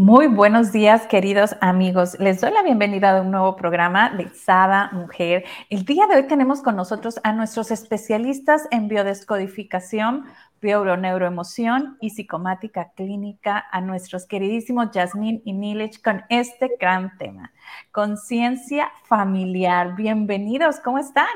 [0.00, 2.18] muy buenos días, queridos amigos.
[2.18, 5.44] Les doy la bienvenida a un nuevo programa de Sada Mujer.
[5.68, 10.24] El día de hoy tenemos con nosotros a nuestros especialistas en biodescodificación,
[10.62, 17.52] neuroemoción y psicomática clínica, a nuestros queridísimos Yasmín y Nilich con este gran tema,
[17.92, 19.96] conciencia familiar.
[19.96, 21.28] Bienvenidos, ¿cómo están?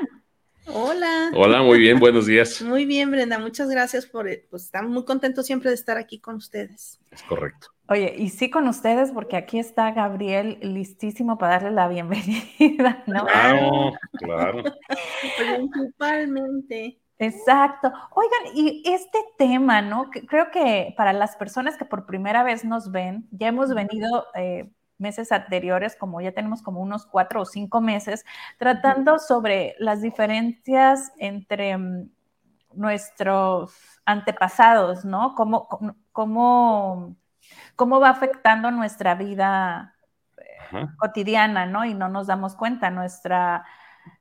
[0.65, 1.29] Hola.
[1.35, 2.63] Hola, muy bien, buenos días.
[2.63, 6.37] Muy bien, Brenda, muchas gracias por, pues estamos muy contentos siempre de estar aquí con
[6.37, 6.99] ustedes.
[7.11, 7.74] Es correcto.
[7.87, 13.25] Oye, y sí con ustedes, porque aquí está Gabriel listísimo para darle la bienvenida, ¿no?
[13.25, 14.63] Claro, claro.
[15.37, 16.99] Principalmente.
[17.19, 17.91] Exacto.
[18.11, 20.09] Oigan, y este tema, ¿no?
[20.09, 24.69] Creo que para las personas que por primera vez nos ven, ya hemos venido eh,
[24.97, 28.25] meses anteriores, como ya tenemos como unos cuatro o cinco meses,
[28.57, 32.09] tratando sobre las diferencias entre mm,
[32.73, 33.73] nuestros
[34.05, 35.35] antepasados, ¿no?
[35.35, 35.67] Cómo,
[36.11, 37.15] cómo
[37.75, 39.95] cómo va afectando nuestra vida
[40.37, 41.85] eh, cotidiana, ¿no?
[41.85, 43.65] Y no nos damos cuenta, nuestra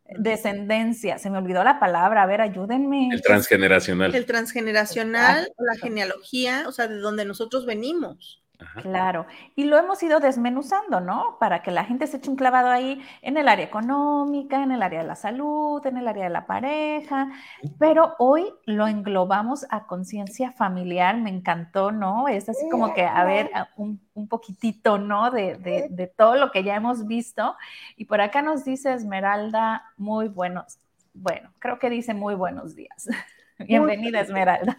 [0.06, 3.08] descendencia, se me olvidó la palabra, a ver, ayúdenme.
[3.10, 4.14] El transgeneracional.
[4.14, 8.43] El transgeneracional, la genealogía, o sea, de donde nosotros venimos.
[8.82, 11.38] Claro, y lo hemos ido desmenuzando, ¿no?
[11.40, 14.82] Para que la gente se eche un clavado ahí en el área económica, en el
[14.82, 17.32] área de la salud, en el área de la pareja,
[17.78, 22.28] pero hoy lo englobamos a conciencia familiar, me encantó, ¿no?
[22.28, 25.30] Es así como que, a ver, un, poquitito, ¿no?
[25.30, 25.56] De,
[25.90, 27.56] de, todo lo que ya hemos visto.
[27.96, 30.78] Y por acá nos dice Esmeralda, muy buenos,
[31.12, 33.08] bueno, creo que dice muy buenos días.
[33.58, 34.78] Bienvenida, Esmeralda.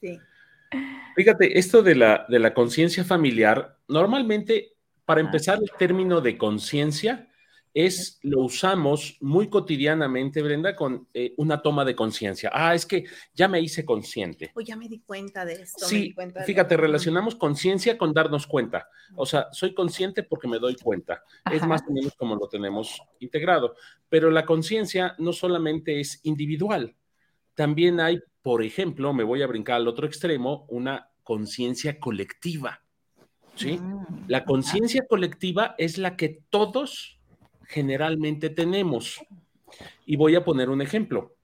[0.00, 0.18] Sí.
[1.16, 7.30] Fíjate, esto de la, de la conciencia familiar, normalmente, para empezar, el término de conciencia
[7.72, 12.50] es, lo usamos muy cotidianamente, Brenda, con eh, una toma de conciencia.
[12.52, 14.50] Ah, es que ya me hice consciente.
[14.54, 15.86] O ya me di cuenta de esto.
[15.86, 16.14] Sí,
[16.44, 18.88] fíjate, relacionamos conciencia con darnos cuenta.
[19.14, 21.22] O sea, soy consciente porque me doy cuenta.
[21.50, 23.76] Es más o menos como lo tenemos integrado.
[24.08, 26.96] Pero la conciencia no solamente es individual,
[27.54, 32.82] también hay por ejemplo, me voy a brincar al otro extremo, una conciencia colectiva.
[33.54, 33.78] ¿sí?
[33.78, 37.18] Mm, la conciencia colectiva es la que todos
[37.66, 39.20] generalmente tenemos.
[40.06, 41.36] Y voy a poner un ejemplo.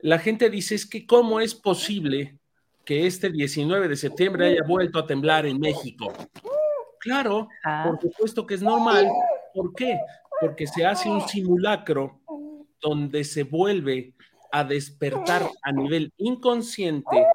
[0.00, 2.38] La gente dice, es que cómo es posible
[2.84, 6.12] que este 19 de septiembre haya vuelto a temblar en México.
[6.98, 7.48] Claro,
[7.84, 9.08] por supuesto que es normal.
[9.54, 9.98] ¿Por qué?
[10.40, 12.20] Porque se hace un simulacro
[12.80, 14.14] donde se vuelve
[14.52, 17.26] a despertar a nivel inconsciente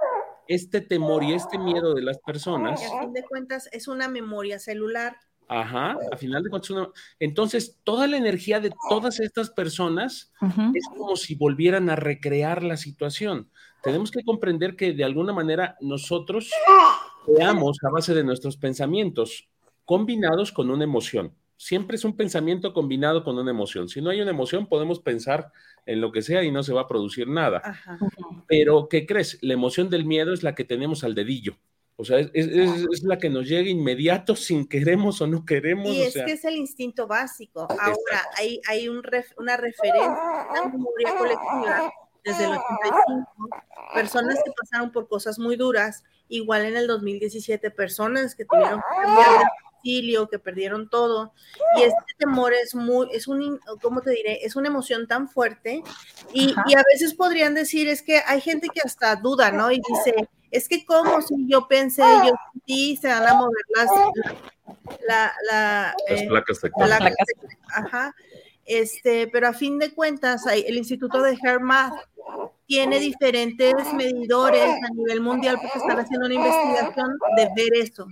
[0.48, 2.82] este temor y este miedo de las personas.
[2.82, 5.18] a fin de cuentas es una memoria celular.
[5.50, 6.90] Ajá, a final de cuentas, una...
[7.20, 10.34] entonces toda la energía de todas estas personas
[10.74, 13.50] es como si volvieran a recrear la situación.
[13.82, 16.52] Tenemos que comprender que de alguna manera nosotros
[17.26, 19.48] creamos a base de nuestros pensamientos
[19.86, 21.34] combinados con una emoción.
[21.58, 23.90] Siempre es un pensamiento combinado con una emoción.
[23.90, 25.52] Si no hay una emoción, podemos pensar
[25.86, 27.80] en lo que sea y no se va a producir nada.
[28.48, 29.40] Pero, ¿qué crees?
[29.42, 31.58] La emoción del miedo es la que tenemos al dedillo.
[32.00, 35.88] O sea, es, la que nos llega inmediato sin queremos o no queremos.
[35.88, 37.62] Y es que es el instinto básico.
[37.62, 39.02] Ahora, hay, hay un
[39.38, 41.92] una referencia, una memoria colectiva
[42.24, 43.50] desde el 85,
[43.96, 49.04] personas que pasaron por cosas muy duras, igual en el 2017, personas que tuvieron que
[49.04, 49.48] cambiar
[50.30, 51.34] que perdieron todo.
[51.78, 54.46] Y este temor es muy, es un, ¿cómo te diré?
[54.46, 55.84] Es una emoción tan fuerte.
[56.34, 59.72] Y, a veces podrían decir, es que hay gente que hasta duda, ¿no?
[59.72, 62.34] Y dice, es que como si yo pensé, yo
[62.66, 63.90] sí, se van a mover las,
[65.08, 66.60] la, la, las eh, placas
[67.70, 68.16] Ajá.
[68.66, 71.94] Este, pero a fin de cuentas, el Instituto de Hermath
[72.66, 78.08] tiene diferentes medidores a nivel mundial porque están haciendo una investigación de ver eso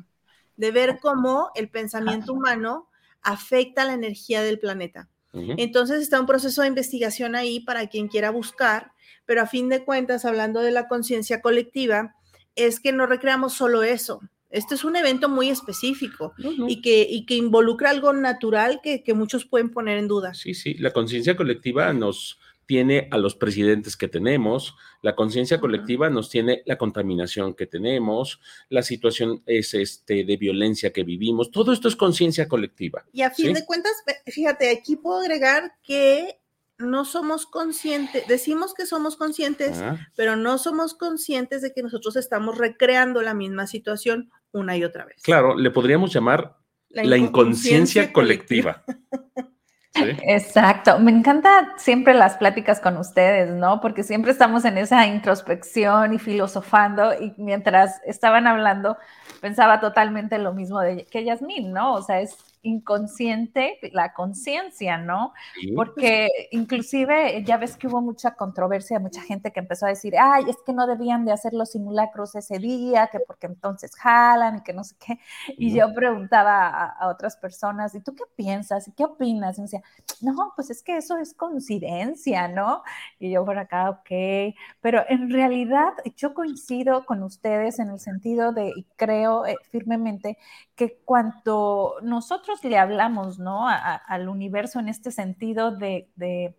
[0.58, 2.90] de ver cómo el pensamiento humano
[3.22, 5.10] afecta la energía del planeta.
[5.34, 8.94] Entonces está un proceso de investigación ahí para quien quiera buscar,
[9.26, 12.16] pero a fin de cuentas, hablando de la conciencia colectiva,
[12.56, 14.22] es que no recreamos solo eso.
[14.50, 19.14] Esto es un evento muy específico y, que, y que involucra algo natural que, que
[19.14, 20.34] muchos pueden poner en duda.
[20.34, 26.10] Sí, sí, la conciencia colectiva nos, tiene a los presidentes que tenemos, la conciencia colectiva
[26.10, 28.40] nos tiene la contaminación que tenemos,
[28.70, 33.06] la situación es este de violencia que vivimos, todo esto es conciencia colectiva.
[33.14, 33.94] Y a fin de cuentas,
[34.26, 36.40] fíjate, aquí puedo agregar que
[36.78, 39.82] no somos conscientes, decimos que somos conscientes,
[40.16, 45.06] pero no somos conscientes de que nosotros estamos recreando la misma situación una y otra
[45.06, 45.22] vez.
[45.22, 46.58] Claro, le podríamos llamar
[46.90, 48.84] la, inconsciencia, colectiva.
[50.24, 51.00] Exacto.
[51.00, 53.80] Me encanta siempre las pláticas con ustedes, ¿no?
[53.82, 58.98] Porque siempre estamos en esa introspección y filosofando y mientras estaban hablando
[59.42, 61.94] pensaba totalmente lo mismo de que Yasmín, ¿no?
[61.94, 65.34] O sea, es inconsciente la conciencia, ¿no?
[65.76, 70.46] Porque inclusive ya ves que hubo mucha controversia, mucha gente que empezó a decir, ay,
[70.50, 74.64] es que no debían de hacer los simulacros ese día, que porque entonces jalan y
[74.64, 75.20] que no sé qué.
[75.58, 78.88] Y yo preguntaba a, otras personas, ¿y tú qué piensas?
[78.88, 79.58] ¿Y qué opinas?
[79.58, 79.84] Y me decía,
[80.22, 82.84] no, pues es que eso es coincidencia, ¿no?
[83.20, 88.52] Y yo por acá, ok, pero en realidad yo coincido con ustedes en el sentido
[88.52, 90.38] de, y creo eh, firmemente,
[90.76, 93.68] que cuando nosotros le hablamos, ¿no?
[93.68, 96.56] al universo en este sentido de, de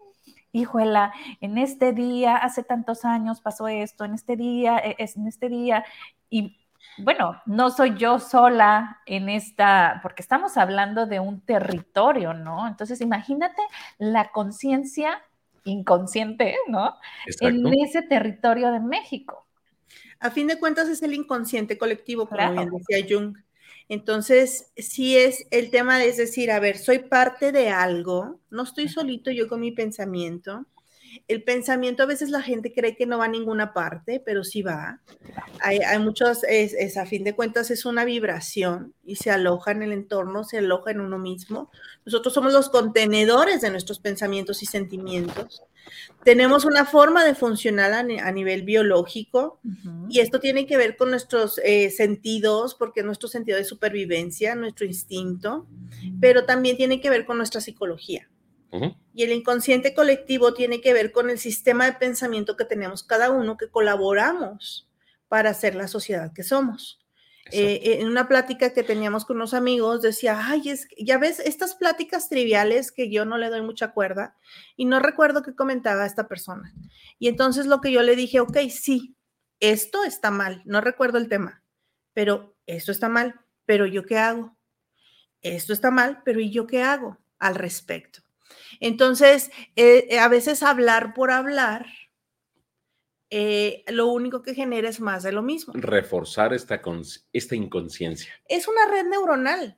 [0.52, 5.26] híjola, en este día, hace tantos años pasó esto, en este día, e, es, en
[5.26, 5.84] este día,
[6.30, 6.56] y
[6.98, 12.66] bueno, no soy yo sola en esta, porque estamos hablando de un territorio, ¿no?
[12.66, 13.60] Entonces, imagínate
[13.98, 15.22] la conciencia
[15.64, 16.94] inconsciente, ¿no?
[17.40, 19.46] En ese territorio de México.
[20.20, 23.36] A fin de cuentas es el inconsciente colectivo, como bien decía Jung.
[23.88, 28.64] Entonces, sí es el tema de, es decir, a ver, soy parte de algo, no
[28.64, 30.66] estoy solito yo con mi pensamiento.
[31.28, 34.62] El pensamiento a veces la gente cree que no va a ninguna parte, pero sí
[34.62, 35.00] va.
[35.60, 39.92] Hay, muchos, es, a fin de cuentas es una vibración y se aloja en el
[39.92, 41.70] entorno, se aloja en uno mismo.
[42.04, 45.62] Nosotros somos los contenedores de nuestros pensamientos y sentimientos.
[46.24, 49.60] Tenemos una forma de funcionar a, nivel biológico
[50.08, 54.86] y esto tiene que ver con nuestros eh, sentidos, porque nuestro sentido de supervivencia, nuestro
[54.86, 55.66] instinto,
[56.20, 58.28] pero también tiene que ver con nuestra psicología.
[59.14, 63.30] Y el inconsciente colectivo tiene que ver con el sistema de pensamiento que tenemos cada
[63.30, 64.88] uno, que colaboramos
[65.28, 67.05] para hacer la sociedad que somos.
[67.52, 72.28] Eh, en una plática que teníamos con unos amigos, decía, ay, ya ves, estas pláticas
[72.28, 74.34] triviales que yo no le doy mucha cuerda
[74.76, 76.74] y no recuerdo qué comentaba esta persona.
[77.18, 79.16] Y entonces lo que yo le dije, ok, sí,
[79.60, 81.62] esto está mal, no recuerdo el tema,
[82.14, 84.56] pero esto está mal, pero yo qué hago?
[85.40, 88.20] Esto está mal, pero ¿y yo qué hago al respecto?
[88.80, 91.86] Entonces, eh, a veces hablar por hablar
[93.28, 95.72] eh, lo único que genera es más de lo mismo.
[95.76, 96.80] Reforzar esta,
[97.32, 98.32] esta inconsciencia.
[98.48, 99.76] Es una red neuronal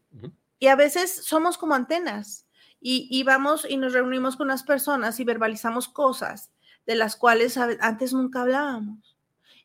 [0.58, 2.46] y a veces somos como antenas
[2.80, 6.52] y, vamos y nos reunimos con las personas y verbalizamos cosas
[6.86, 9.16] de las cuales antes nunca hablábamos.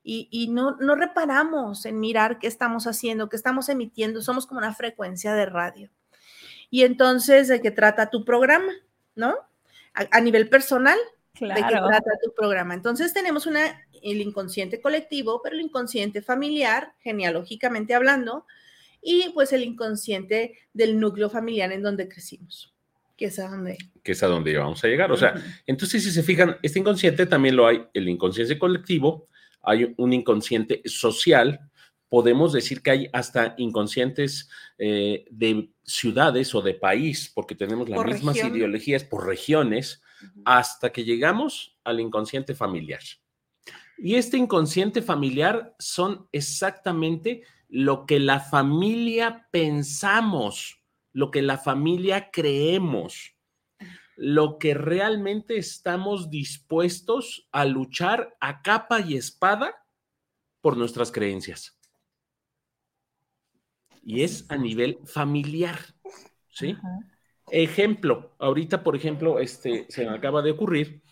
[0.06, 4.74] Y, no, no reparamos en mirar qué estamos haciendo, qué estamos emitiendo, somos como una
[4.74, 5.89] frecuencia de radio.
[6.69, 8.71] Y entonces, ¿de qué trata tu programa?
[9.15, 9.35] ¿No?
[9.94, 10.97] a nivel personal,
[11.39, 12.74] de qué trata tu programa.
[12.74, 18.45] Entonces tenemos una, el inconsciente colectivo, pero el inconsciente familiar, genealógicamente hablando,
[19.01, 22.74] y pues el inconsciente del núcleo familiar en donde crecimos,
[23.18, 23.77] que es a donde...
[24.03, 25.12] Que es a donde vamos a llegar.
[25.12, 25.33] O sea,
[25.65, 29.27] entonces si se fijan, este inconsciente también lo hay, el inconsciente colectivo,
[29.62, 31.59] hay un inconsciente social,
[32.09, 38.06] podemos decir que hay hasta inconscientes eh, de ciudades o de país, porque tenemos las
[38.06, 40.02] mismas ideologías por regiones,
[40.45, 43.01] hasta que llegamos al inconsciente familiar.
[43.97, 50.80] Y este inconsciente familiar son exactamente lo que la familia pensamos,
[51.11, 53.35] lo que la familia creemos,
[54.15, 59.75] lo que realmente estamos dispuestos a luchar a capa y espada
[60.61, 61.80] por nuestras creencias.
[64.03, 65.80] Y es a nivel familiar,
[66.49, 66.75] ¿sí?
[67.56, 71.04] Ejemplo, ahorita, por ejemplo, este, se me acaba de ocurrir,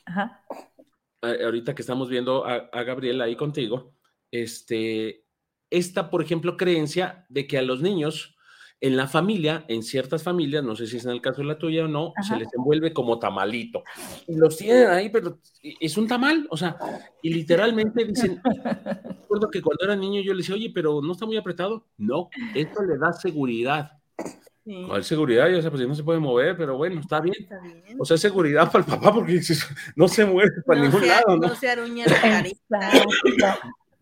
[1.21, 3.93] ahorita que estamos viendo a, a, Gabriela ahí contigo,
[4.31, 5.24] este,
[5.69, 8.36] esta, por ejemplo, creencia de que a los niños
[8.79, 11.60] en la familia, en ciertas familias, no sé si es en el caso de la
[11.60, 13.83] tuya o no, se les envuelve como tamalito.
[14.27, 16.75] Y los tienen ahí, pero es un tamal, o sea,
[17.21, 18.41] y literalmente dicen,
[19.05, 21.86] recuerdo que cuando era niño yo le decía, oye, pero no está muy apretado.
[21.98, 23.91] No, esto le da seguridad.
[24.63, 25.53] ¿Cuál seguridad?
[25.55, 27.35] O sea, pues no se puede mover, pero bueno, está bien.
[27.97, 29.41] O sea, seguridad para el papá porque
[29.95, 31.47] no se mueve para ningún lado, ¿no?
[31.47, 32.05] No se aruña
[32.69, 33.55] la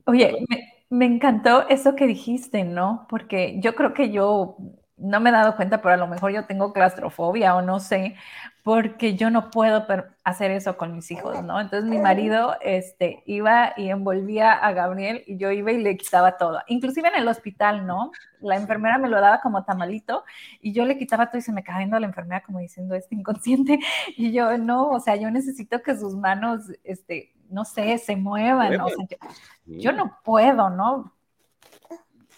[0.06, 3.06] Oye, me, me, encantó eso que dijiste, ¿no?
[3.10, 4.58] Porque yo creo que yo
[5.00, 8.16] no me he dado cuenta, pero a lo mejor yo tengo claustrofobia o no sé,
[8.64, 9.88] porque yo no puedo
[10.24, 11.60] hacer eso con mis hijos, ¿no?
[11.60, 16.38] Entonces mi marido este, iba y envolvía a Gabriel y yo iba y le quitaba
[16.38, 18.12] todo, inclusive en el hospital, ¿no?
[18.42, 20.24] La enfermera me lo daba como tamalito
[20.62, 23.16] y yo le quitaba todo y se me caía viendo la enfermera como diciendo, este
[23.16, 23.80] inconsciente,
[24.18, 28.78] y yo, no, o sea, yo necesito que sus manos, este, no sé, se muevan,
[28.78, 28.86] ¿no?
[28.86, 29.18] o sea, yo,
[29.66, 31.14] yo no puedo, ¿no?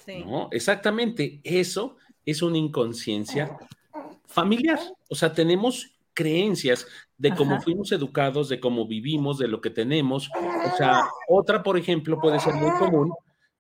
[0.06, 0.24] Sí.
[0.26, 3.58] No, exactamente, eso es una inconsciencia
[4.26, 4.80] familiar.
[5.10, 6.88] O sea, tenemos creencias
[7.18, 10.30] de cómo fuimos educados, de cómo vivimos, de lo que tenemos.
[10.74, 13.14] O sea, otra, por ejemplo, puede ser muy común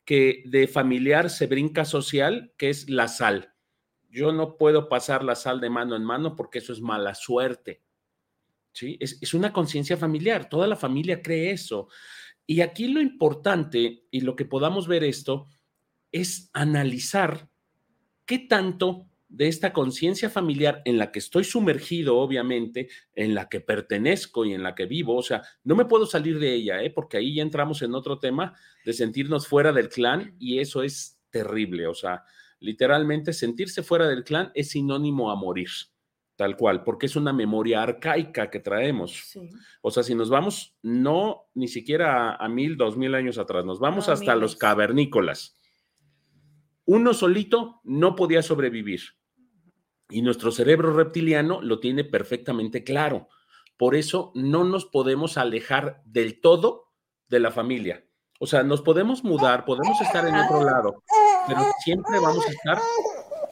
[0.03, 3.53] que de familiar se brinca social, que es la sal.
[4.09, 7.81] Yo no puedo pasar la sal de mano en mano porque eso es mala suerte.
[8.73, 8.97] ¿Sí?
[8.99, 10.49] Es, es una conciencia familiar.
[10.49, 11.87] Toda la familia cree eso.
[12.47, 15.47] Y aquí lo importante y lo que podamos ver esto
[16.11, 17.50] es analizar
[18.25, 23.61] qué tanto de esta conciencia familiar en la que estoy sumergido, obviamente, en la que
[23.61, 26.89] pertenezco y en la que vivo, o sea, no me puedo salir de ella, ¿eh?
[26.89, 31.21] porque ahí ya entramos en otro tema de sentirnos fuera del clan y eso es
[31.29, 32.25] terrible, o sea,
[32.59, 35.69] literalmente sentirse fuera del clan es sinónimo a morir,
[36.35, 39.39] tal cual, porque es una memoria arcaica que traemos.
[39.81, 43.79] O sea, si nos vamos, no ni siquiera a, mil, dos mil años atrás, nos
[43.79, 45.55] vamos hasta los cavernícolas
[46.85, 49.01] uno solito no podía sobrevivir.
[50.09, 53.29] Y nuestro cerebro reptiliano lo tiene perfectamente claro.
[53.77, 56.91] Por eso no nos podemos alejar del todo
[57.29, 58.05] de la familia.
[58.39, 61.03] O sea, nos podemos mudar, podemos estar en otro lado,
[61.47, 62.79] pero siempre vamos a estar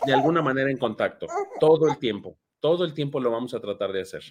[0.06, 1.28] de alguna manera en contacto,
[1.60, 4.24] todo el tiempo, todo el tiempo lo vamos a tratar de hacer.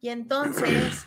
[0.00, 1.06] Y entonces,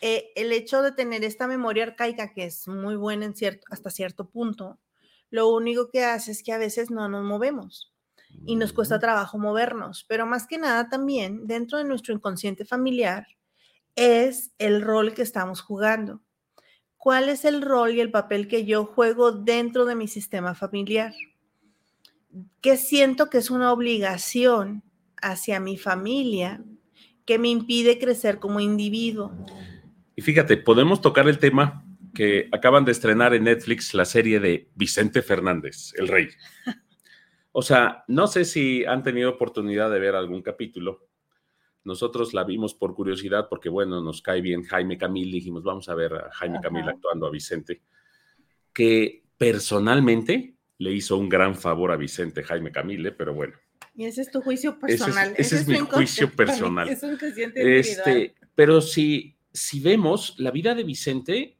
[0.00, 3.32] eh, el hecho de tener esta memoria arcaica, que es muy buena
[3.70, 4.78] hasta cierto punto,
[5.32, 7.90] lo único que hace es que a veces no nos movemos
[8.44, 13.26] y nos cuesta trabajo movernos, pero más que nada también dentro de nuestro inconsciente familiar
[13.96, 16.20] es el rol que estamos jugando.
[16.98, 21.14] ¿Cuál es el rol y el papel que yo juego dentro de mi sistema familiar?
[22.60, 24.82] ¿Qué siento que es una obligación
[25.22, 26.62] hacia mi familia
[27.24, 29.32] que me impide crecer como individuo?
[30.14, 34.70] Y fíjate, podemos tocar el tema que acaban de estrenar en Netflix la serie de
[34.74, 36.28] Vicente Fernández, el rey.
[37.52, 41.06] O sea, no sé si han tenido oportunidad de ver algún capítulo.
[41.84, 45.94] Nosotros la vimos por curiosidad porque, bueno, nos cae bien Jaime Camil, dijimos, vamos a
[45.94, 47.82] ver a Jaime Camil actuando a Vicente,
[48.72, 53.12] que personalmente le hizo un gran favor a Vicente Jaime Camil, ¿eh?
[53.12, 53.54] pero bueno.
[53.94, 55.34] Y ese es tu juicio personal.
[55.36, 56.88] Ese es, mi juicio personal.
[56.88, 57.18] Es un
[57.54, 61.58] este, pero si, si vemos la vida de Vicente,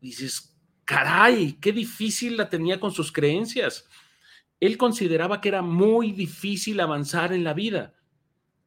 [0.00, 3.86] dices, caray, qué difícil la tenía con sus creencias.
[4.60, 7.94] Él consideraba que era muy difícil avanzar en la vida,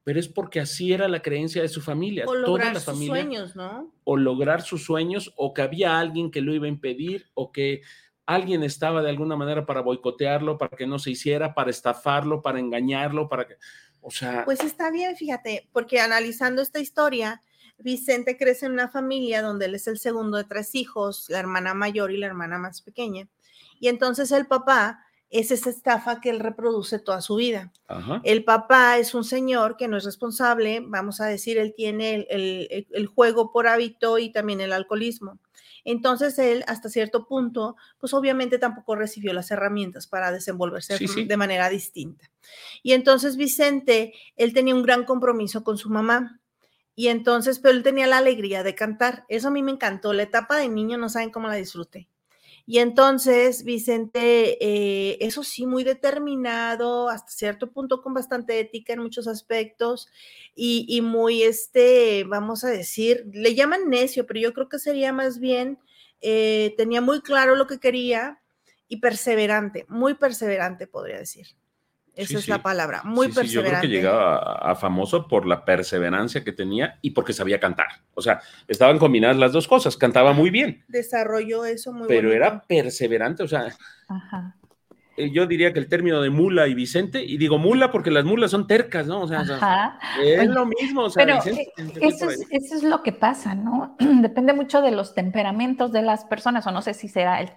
[0.03, 2.25] pero es porque así era la creencia de su familia.
[2.27, 3.93] O lograr sus sueños, ¿no?
[4.03, 7.81] O lograr sus sueños, o que había alguien que lo iba a impedir, o que
[8.25, 12.59] alguien estaba de alguna manera para boicotearlo, para que no se hiciera, para estafarlo, para
[12.59, 13.55] engañarlo, para que,
[14.00, 14.45] o sea...
[14.45, 17.41] Pues está bien, fíjate, porque analizando esta historia,
[17.83, 21.73] Vicente crece en una familia donde él es el segundo de tres hijos, la hermana
[21.73, 23.27] mayor y la hermana más pequeña.
[23.79, 27.71] Y entonces el papá es esa estafa que él reproduce toda su vida.
[28.23, 33.07] El papá es un señor que no es responsable, vamos a decir, él tiene el,
[33.07, 35.39] juego por hábito y también el alcoholismo.
[35.85, 41.69] Entonces él, hasta cierto punto, pues obviamente tampoco recibió las herramientas para desenvolverse de manera
[41.69, 42.29] distinta.
[42.83, 46.40] Y entonces Vicente, él tenía un gran compromiso con su mamá.
[46.95, 49.25] Y entonces, pero él tenía la alegría de cantar.
[49.29, 50.13] Eso a mí me encantó.
[50.13, 52.07] La etapa de niño no saben cómo la disfruté.
[52.65, 59.00] Y entonces Vicente, eh, eso sí, muy determinado, hasta cierto punto con bastante ética en
[59.01, 60.07] muchos aspectos
[60.55, 65.39] y, muy, este, vamos a decir, le llaman necio, pero yo creo que sería más
[65.39, 65.79] bien,
[66.21, 68.41] eh, tenía muy claro lo que quería
[68.88, 71.48] y perseverante, muy perseverante, podría decir.
[72.15, 73.53] Esa es la palabra, muy perseverante.
[73.53, 77.88] yo creo que llegaba a, famoso por la perseverancia que tenía y porque sabía cantar.
[78.13, 80.84] O sea, estaban combinadas las dos cosas, cantaba muy bien.
[80.88, 83.74] Desarrolló eso muy Pero era perseverante, o sea,
[84.08, 84.56] Ajá.
[85.18, 88.24] Eh, yo diría que el término de mula y Vicente, y digo mula porque las
[88.24, 89.22] mulas son tercas, ¿no?
[89.22, 91.03] O sea, es lo mismo.
[91.03, 91.68] O sea, pero eh,
[92.00, 93.98] eso, es, lo que pasa, ¿no?
[94.00, 97.51] Depende mucho de los temperamentos de las personas, o no sé si será el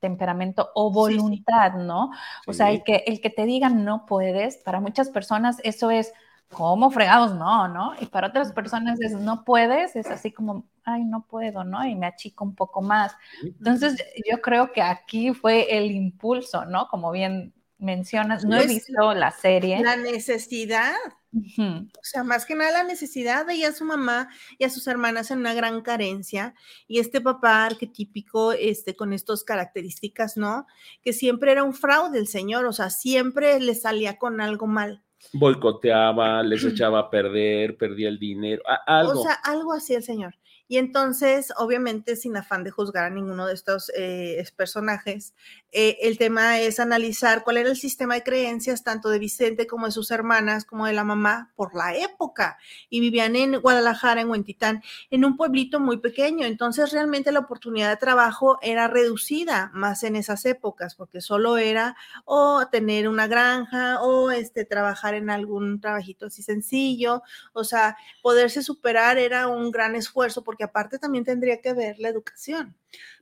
[0.00, 2.10] temperamento o voluntad, ¿no?
[2.46, 6.12] O sea, el que, el que te digan no puedes, para muchas personas eso es
[6.50, 7.94] ¿cómo fregados no, no?
[8.00, 11.84] Y para otras personas es, no puedes, es así como, ay, no puedo, ¿no?
[11.86, 13.14] Y me achico un poco más.
[13.42, 13.96] Entonces,
[14.28, 16.88] yo creo que aquí fue el impulso, ¿no?
[16.88, 19.80] Como bien mencionas, no he visto la serie.
[19.80, 20.94] La necesidad,
[21.32, 24.28] o sea, más que nada la necesidad veía a su mamá
[24.58, 26.54] y a sus hermanas en una gran carencia
[26.86, 30.66] y este papá arquetípico, este, con estas características, ¿no?
[31.02, 35.04] Que siempre era un fraude el señor, o sea, siempre le salía con algo mal.
[35.32, 39.20] Boicoteaba, les echaba a perder, perdía el dinero, algo.
[39.20, 40.34] O sea, algo así el señor.
[40.70, 45.34] Y entonces, obviamente, sin afán de juzgar a ninguno de estos eh, personajes,
[45.72, 49.86] eh, el tema es analizar cuál era el sistema de creencias tanto de Vicente como
[49.86, 52.58] de sus hermanas, como de la mamá, por la época.
[52.90, 56.46] Y vivían en Guadalajara, en Huentitán, en un pueblito muy pequeño.
[56.46, 61.96] Entonces, realmente la oportunidad de trabajo era reducida más en esas épocas, porque solo era
[62.26, 67.22] o tener una granja o este, trabajar en algún trabajito así sencillo.
[67.54, 72.08] O sea, poderse superar era un gran esfuerzo porque aparte también tendría que ver la
[72.08, 72.76] educación.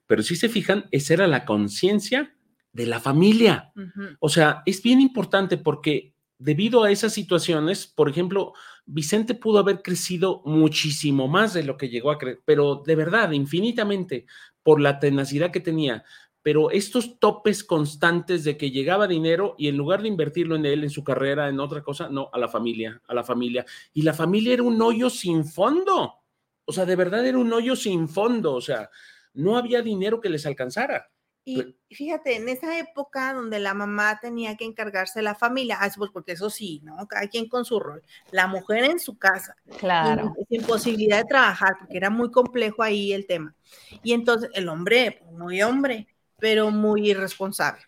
[0.06, 2.34] Pero si se fijan, esa era la conciencia
[2.72, 3.72] de la familia.
[4.20, 8.52] O sea, es bien importante porque debido a esas situaciones, por ejemplo,
[8.84, 13.32] Vicente pudo haber crecido muchísimo más de lo que llegó a creer, pero de verdad,
[13.32, 14.26] infinitamente,
[14.62, 16.04] por la tenacidad que tenía.
[16.42, 20.84] Pero estos topes constantes de que llegaba dinero y en lugar de invertirlo en él,
[20.84, 23.64] en su carrera, en otra cosa, no, a la familia, a la familia.
[23.92, 26.14] Y la familia era un hoyo sin fondo.
[26.66, 28.54] O sea, de verdad era un hoyo sin fondo.
[28.54, 28.90] O sea,
[29.32, 31.10] no había dinero que les alcanzara.
[31.48, 35.88] Y fíjate, en esa época donde la mamá tenía que encargarse de la familia, ah,
[35.96, 37.06] pues porque eso sí, ¿no?
[37.06, 38.02] Cada quien con su rol.
[38.32, 40.34] La mujer en su casa, Claro.
[40.48, 43.54] sin, posibilidad de trabajar, porque era muy complejo ahí el tema.
[44.02, 46.08] Y entonces el hombre, pues, muy hombre,
[46.40, 47.82] pero muy irresponsable.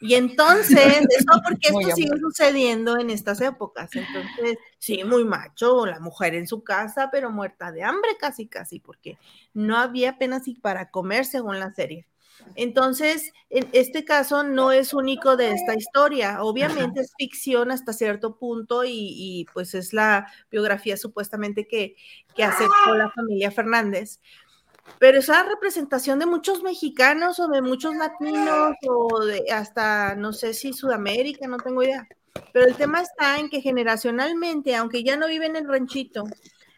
[0.00, 0.78] Y entonces,
[1.10, 3.90] eso porque Muy esto sigue sucediendo en estas épocas.
[3.94, 8.80] Entonces, sí, muy macho, la mujer en su casa, pero muerta de hambre casi, casi,
[8.80, 9.18] porque
[9.54, 12.06] no había apenas para comer según la serie.
[12.54, 16.42] Entonces, en este caso no es único de esta historia.
[16.42, 21.96] Obviamente es ficción hasta cierto punto y, y, pues es la biografía supuestamente que,
[22.34, 24.20] que aceptó la familia Fernández.
[24.98, 30.54] Pero esa representación de muchos mexicanos o de muchos latinos o de hasta, no sé
[30.54, 32.06] si Sudamérica, no tengo idea.
[32.52, 36.24] Pero el tema está en que generacionalmente, aunque ya no vive en el ranchito,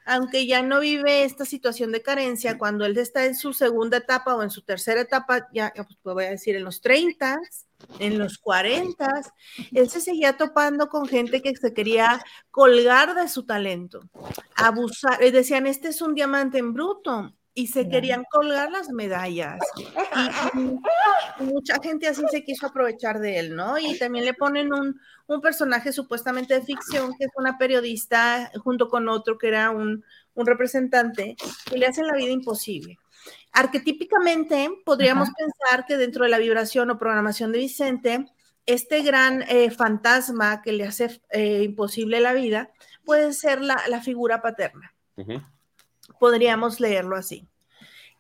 [0.05, 4.35] aunque ya no vive esta situación de carencia, cuando él está en su segunda etapa
[4.35, 7.39] o en su tercera etapa, ya pues, voy a decir en los 30,
[7.99, 9.23] en los 40,
[9.73, 14.01] él se seguía topando con gente que se quería colgar de su talento,
[14.57, 19.61] abusar, eh, decían, este es un diamante en bruto, y se querían colgar las medallas.
[19.77, 23.79] Y, y, mucha gente así se quiso aprovechar de él, ¿no?
[23.79, 28.89] Y también le ponen un, un, personaje supuestamente de ficción, que es una periodista, junto
[28.89, 31.37] con otro que era un, un representante,
[31.69, 32.99] que le hacen la vida imposible.
[33.53, 35.37] Arquetípicamente, podríamos Ajá.
[35.37, 38.27] pensar que dentro de la vibración o programación de Vicente,
[38.65, 42.71] este gran eh, fantasma que le hace eh, imposible la vida
[43.05, 44.95] puede ser la, la figura paterna.
[45.17, 45.47] Uh -huh
[46.19, 47.47] podríamos leerlo así.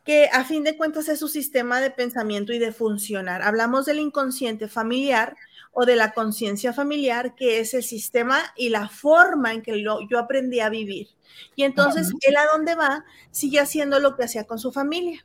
[0.05, 3.43] Que a fin de cuentas es su sistema de pensamiento y de funcionar.
[3.43, 5.37] Hablamos del inconsciente familiar
[5.73, 10.07] o de la conciencia familiar, que es el sistema y la forma en que lo,
[10.09, 11.09] yo aprendí a vivir.
[11.57, 12.19] Y entonces uh -huh.
[12.23, 15.25] él a dónde va sigue haciendo lo que hacía con su familia.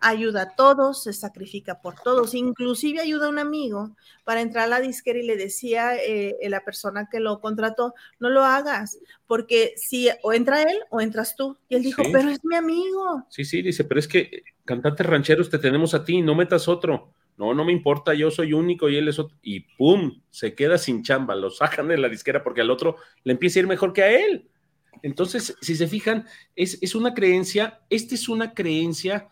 [0.00, 4.68] Ayuda a todos, se sacrifica por todos, inclusive ayuda a un amigo para entrar a
[4.68, 9.74] la disquera y le decía eh, la persona que lo contrató, no lo hagas, porque
[9.76, 11.56] si o entra él o entras tú.
[11.68, 12.10] Y él dijo, sí.
[12.12, 13.24] pero es mi amigo.
[13.28, 17.12] Sí, sí, dice, pero es que cantantes rancheros te tenemos a ti, no metas otro.
[17.36, 19.36] No, no me importa, yo soy único y él es otro.
[19.42, 20.20] Y ¡pum!
[20.30, 23.62] Se queda sin chamba, lo sacan de la disquera porque al otro le empieza a
[23.62, 24.48] ir mejor que a él.
[25.02, 29.28] Entonces, si se fijan, es, es una creencia, esta es una creencia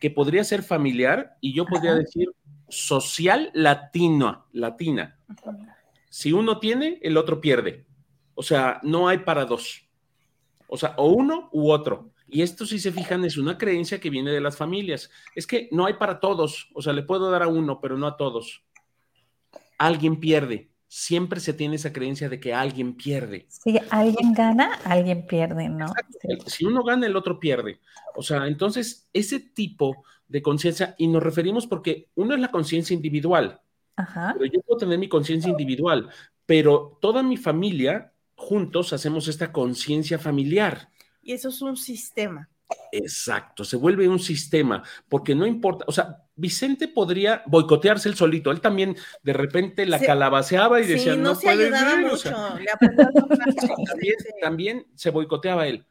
[0.00, 2.00] que podría ser familiar y yo podría Ajá.
[2.00, 2.28] decir
[2.68, 5.18] social latino, latina.
[5.28, 5.74] Ajá.
[6.14, 7.86] Si uno tiene, el otro pierde.
[8.36, 9.88] O sea, no hay para dos.
[10.68, 12.12] O sea, o uno u otro.
[12.28, 15.10] Y esto, si se fijan, es una creencia que viene de las familias.
[15.34, 16.68] Es que no hay para todos.
[16.72, 18.62] O sea, le puedo dar a uno, pero no a todos.
[19.76, 20.70] Alguien pierde.
[20.96, 23.46] Siempre se tiene esa creencia de que alguien pierde.
[23.48, 25.86] Si alguien gana, alguien pierde, ¿no?
[26.46, 27.80] Si uno gana, el otro pierde.
[28.14, 32.94] O sea, entonces, ese tipo de conciencia, y nos referimos porque uno es la conciencia
[32.94, 33.60] individual.
[33.96, 34.36] Ajá.
[34.38, 36.08] Pero yo puedo tener mi conciencia individual,
[36.46, 40.90] pero toda mi familia, juntos, hacemos esta conciencia familiar.
[41.20, 42.48] Y eso es un sistema.
[42.92, 48.50] Exacto, se vuelve un sistema, porque no importa, o sea, Vicente podría boicotearse él solito,
[48.50, 51.90] él también de repente la sí, calabaceaba y decía, sí, no, no se puede ayudaba
[51.90, 52.78] ser", mucho, o sea,
[53.86, 55.86] también, también se boicoteaba él.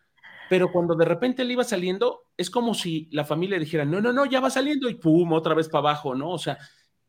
[0.49, 4.13] Pero cuando de repente él iba saliendo, es como si la familia dijera, no, no,
[4.13, 6.29] no, ya va saliendo y pum, otra vez para abajo, ¿no?
[6.31, 6.57] O sea,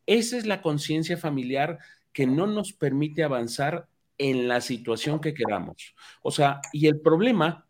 [0.05, 1.79] esa es la conciencia familiar
[2.11, 5.95] que no nos permite avanzar en la situación que queramos.
[6.21, 7.64] O sea, y el problema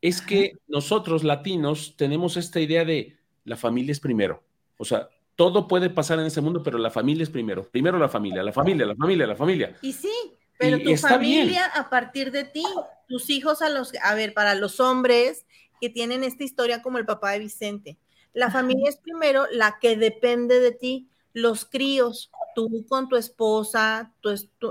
[0.00, 4.42] es que nosotros latinos tenemos esta idea de la familia es primero.
[4.76, 7.64] O sea, todo puede pasar en este mundo, pero la familia es primero.
[7.68, 9.76] Primero la familia, la familia, la familia, la familia.
[9.82, 10.12] Y sí,
[10.58, 12.64] pero tu familia a partir de ti,
[13.08, 15.46] tus hijos a los, a ver, para los hombres
[15.80, 17.98] que tienen esta historia como el papá de Vicente,
[18.32, 24.12] la familia es primero la que depende de ti, los críos, tú con tu esposa,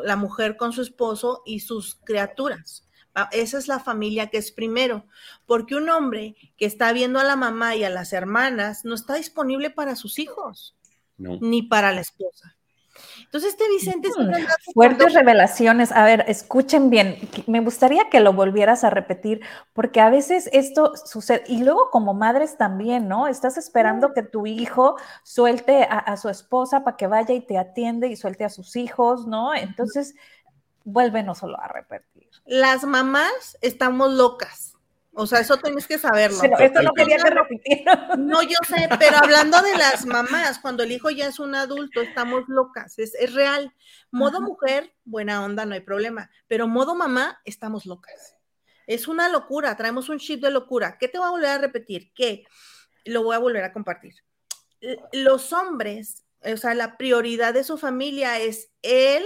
[0.04, 2.88] la mujer con su esposo y sus criaturas.
[3.16, 5.06] Ah, esa es la familia que es primero,
[5.46, 9.16] porque un hombre que está viendo a la mamá y a las hermanas no está
[9.16, 10.76] disponible para sus hijos,
[11.18, 12.56] ni para la esposa.
[13.24, 14.10] Entonces, este Vicente...
[14.10, 15.92] Mm, fuertes revelaciones.
[15.92, 17.18] A ver, escuchen bien.
[17.48, 19.42] Me gustaría que lo volvieras a repetir,
[19.74, 21.44] porque a veces esto sucede.
[21.48, 23.28] Y luego como madres también, ¿no?
[23.28, 28.08] Estás esperando que tu hijo suelte a, su esposa para que vaya y te atiende
[28.08, 29.54] y suelte a sus hijos, ¿no?
[29.54, 30.16] Entonces,
[30.84, 32.19] vuélvenos solo a repetir.
[32.50, 34.70] Las mamás estamos locas
[35.22, 36.40] o sea, eso tienes que saberlo.
[36.40, 38.16] Pero esto no quería que repitiera.
[38.18, 42.00] No, yo sé, pero hablando de las mamás, cuando el hijo ya es un adulto,
[42.02, 43.74] estamos locas, es, real.
[44.12, 48.38] Modo mujer, buena onda, no hay problema, pero modo mamá, estamos locas.
[48.88, 50.98] Es una locura, traemos un chip de locura.
[50.98, 52.14] ¿Qué te voy a volver a repetir?
[52.14, 52.46] Que
[53.04, 54.16] lo voy a volver a compartir.
[55.12, 59.26] Los hombres, o sea, la prioridad de su familia es él,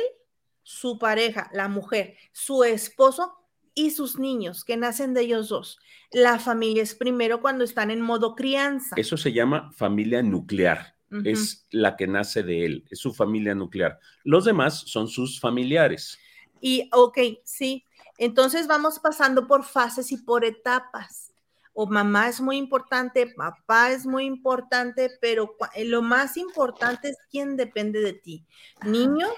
[0.63, 3.33] su pareja, la mujer, su esposo
[3.75, 5.79] y sus niños que nacen de ellos dos.
[6.11, 8.95] La familia es primero cuando están en modo crianza.
[8.97, 10.93] Eso se llama familia nuclear.
[11.23, 13.99] Es la que nace de él, es su familia nuclear.
[14.23, 16.17] Los demás son sus familiares.
[16.59, 17.85] Y, ok, sí.
[18.17, 21.31] Entonces vamos pasando por fases y por etapas.
[21.73, 27.57] O mamá es muy importante, papá es muy importante, pero lo más importante es quién
[27.57, 28.45] depende de ti.
[28.83, 29.33] Niños,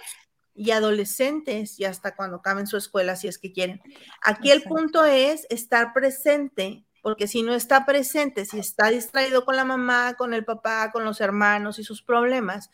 [0.56, 3.82] y adolescentes y hasta cuando acaben su escuela, si es que quieren.
[4.24, 9.58] Aquí el punto es estar presente, porque si no está presente, si está distraído con
[9.58, 12.72] la mamá, con el papá, con los hermanos y sus problemas,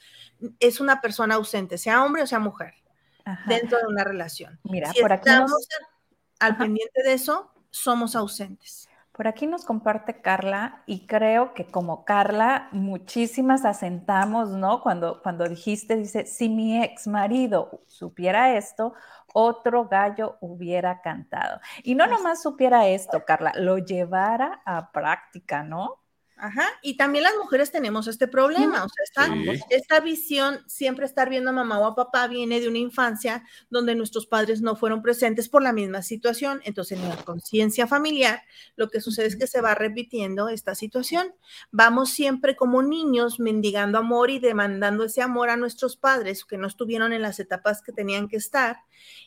[0.59, 2.75] es una persona ausente, sea hombre o sea mujer,
[3.47, 4.59] dentro de una relación.
[4.63, 5.67] Mira, por aquí estamos
[6.39, 8.87] al pendiente de eso, somos ausentes.
[9.11, 14.81] Por aquí nos comparte Carla y creo que como Carla, muchísimas asentamos, ¿no?
[14.81, 18.93] Cuando, cuando dijiste, dice, si mi ex marido supiera esto,
[19.33, 21.59] otro gallo hubiera cantado.
[21.83, 26.00] Y no nomás supiera esto, Carla, lo llevara a práctica, ¿no?
[26.43, 31.29] Ajá, y también las mujeres tenemos este problema, o sea, esta, esta, visión, siempre estar
[31.29, 35.03] viendo a mamá o a papá viene de una infancia donde nuestros padres no fueron
[35.03, 38.41] presentes por la misma situación, entonces en la conciencia familiar
[38.75, 41.31] lo que sucede es que se va repitiendo esta situación.
[41.69, 46.65] Vamos siempre como niños mendigando amor y demandando ese amor a nuestros padres que no
[46.65, 48.77] estuvieron en las etapas que tenían que estar,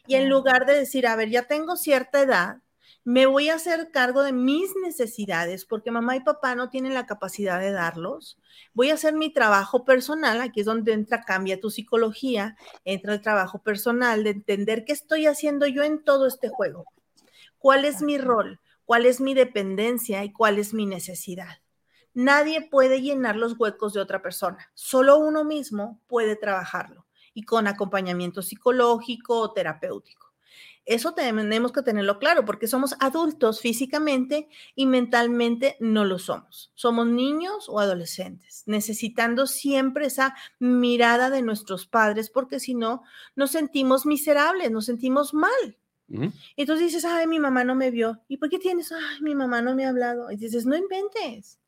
[0.08, 2.56] y en lugar de decir, a ver, ya tengo cierta edad,
[3.04, 7.06] me voy a hacer cargo de mis necesidades porque mamá y papá no tienen la
[7.06, 8.38] capacidad de darlos.
[8.72, 13.20] Voy a hacer mi trabajo personal, aquí es donde entra, cambia tu psicología, entra el
[13.20, 16.86] trabajo personal de entender qué estoy haciendo yo en todo este juego.
[17.58, 18.60] ¿Cuál es mi rol?
[18.86, 21.58] ¿Cuál es mi dependencia y cuál es mi necesidad?
[22.14, 27.66] Nadie puede llenar los huecos de otra persona, solo uno mismo puede trabajarlo y con
[27.66, 30.23] acompañamiento psicológico o terapéutico.
[30.86, 36.72] Eso tenemos que tenerlo claro porque somos adultos físicamente y mentalmente no lo somos.
[36.74, 43.02] Somos niños o adolescentes, necesitando siempre esa mirada de nuestros padres porque si no,
[43.34, 45.78] nos sentimos miserables, nos sentimos mal.
[46.56, 48.20] Entonces dices, ay, mi mamá no me vio.
[48.28, 48.92] ¿Y por qué tienes?
[48.92, 50.30] Ay, mi mamá no me ha hablado.
[50.30, 51.58] Y dices, no inventes.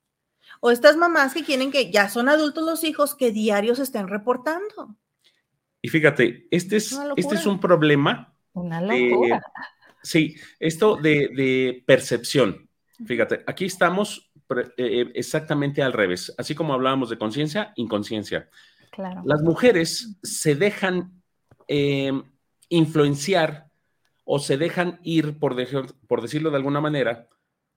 [0.61, 4.95] O estas mamás que quieren que ya son adultos los hijos que diarios estén reportando.
[5.81, 9.43] Y fíjate, este es, este es un problema una locura.
[10.03, 12.69] sí, esto de, percepción.
[13.07, 16.35] Fíjate, aquí estamos eh, eh, exactamente al revés.
[16.39, 18.49] Así como hablábamos de conciencia, inconsciencia.
[18.91, 19.23] Claro.
[19.25, 21.23] Las mujeres se dejan
[21.69, 22.13] eh,
[22.71, 23.67] influenciar
[24.25, 25.55] o se dejan ir, por,
[26.09, 27.29] por, decirlo de alguna manera,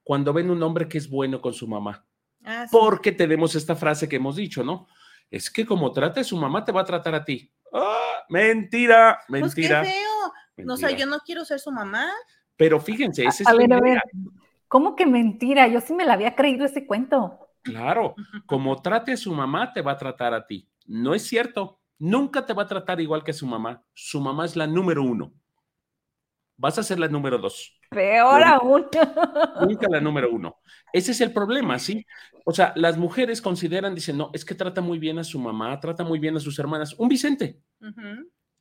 [0.02, 2.06] cuando ven un hombre que es bueno con su mamá.
[2.42, 4.88] Ah, Porque tenemos esta frase que hemos dicho, ¿no?
[5.30, 7.52] Es que como trata a su mamá, te va a tratar a ti.
[7.72, 8.24] ¡Ah!
[8.30, 9.54] Mentira, pues
[10.60, 10.88] mentira.
[10.88, 12.10] No, sé, yo no quiero ser su mamá.
[12.56, 14.02] Pero fíjense, ese es a ver, a ver,
[14.68, 15.66] ¿cómo que mentira?
[15.68, 17.48] Yo sí me la había creído ese cuento.
[17.62, 18.14] Claro,
[18.46, 20.68] como trate a su mamá, te va a tratar a ti.
[20.86, 21.80] No es cierto.
[21.98, 23.82] Nunca te va a tratar igual que su mamá.
[23.92, 25.32] Su mamá es la número uno.
[26.56, 27.78] Vas a ser la número dos.
[27.90, 28.86] Peor aún.
[29.66, 30.56] Nunca la número uno.
[30.92, 32.06] Ese es el problema, ¿sí?
[32.44, 35.78] O sea, las mujeres consideran, dicen, no, es que trata muy bien a su mamá,
[35.80, 36.94] trata muy bien a sus hermanas.
[36.98, 37.60] Un Vicente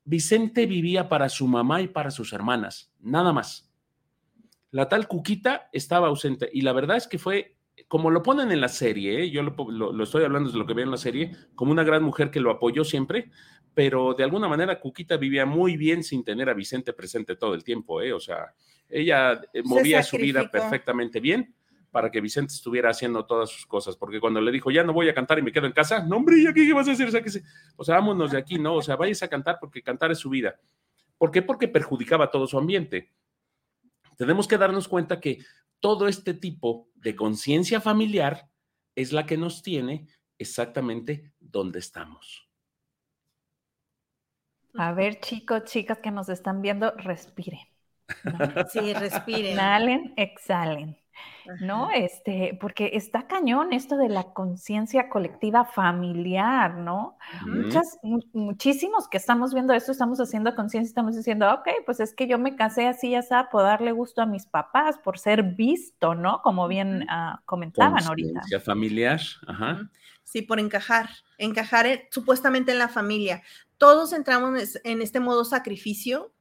[0.09, 3.71] Vicente vivía para su mamá y para sus hermanas, nada más.
[4.71, 8.59] La tal Cuquita estaba ausente y la verdad es que fue, como lo ponen en
[8.59, 9.29] la serie, ¿eh?
[9.29, 12.31] yo lo, estoy hablando de lo que veo en la serie, como una gran mujer
[12.31, 13.29] que lo apoyó siempre,
[13.75, 17.63] pero de alguna manera Cuquita vivía muy bien sin tener a Vicente presente todo el
[17.63, 18.11] tiempo, ¿eh?
[18.11, 18.55] o sea,
[18.89, 21.53] ella eh, movía su vida perfectamente bien
[21.91, 25.09] para que Vicente estuviera haciendo todas sus cosas, porque cuando le dijo, ya no voy
[25.09, 27.07] a cantar y me quedo en casa, no, hombre, ¿y aquí qué vas a hacer?
[27.07, 27.31] O sea, que
[27.75, 28.75] o sea, vámonos de aquí, ¿no?
[28.75, 30.59] O sea, vayas a cantar porque cantar es su vida.
[31.17, 31.41] ¿Por qué?
[31.41, 33.11] Porque perjudicaba todo su ambiente.
[34.17, 35.39] Tenemos que darnos cuenta que
[35.79, 38.49] todo este tipo de conciencia familiar
[38.95, 42.49] es la que nos tiene exactamente donde estamos.
[44.75, 47.59] A ver, chicos, chicas que nos están viendo, respiren.
[48.71, 49.53] Sí, respiren.
[49.53, 50.97] Inhalen, exhalen.
[51.59, 51.89] ¿No?
[51.91, 57.17] Este, porque está cañón esto de la conciencia colectiva familiar, ¿no?
[57.45, 57.97] Muchas,
[58.33, 62.37] muchísimos que estamos viendo esto, estamos haciendo conciencia, estamos diciendo, ok, pues es que yo
[62.37, 66.41] me casé así, ya sea, por darle gusto a mis papás, por ser visto, ¿no?
[66.41, 68.39] Como bien uh, comentaban ahorita.
[68.39, 69.89] Conciencia familiar, ajá.
[70.23, 73.41] Sí, por encajar, encajar supuestamente en la familia.
[73.77, 76.31] Todos entramos en este modo sacrificio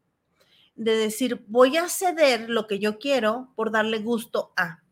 [0.78, 4.82] de decir, voy a ceder lo que yo quiero por darle gusto a.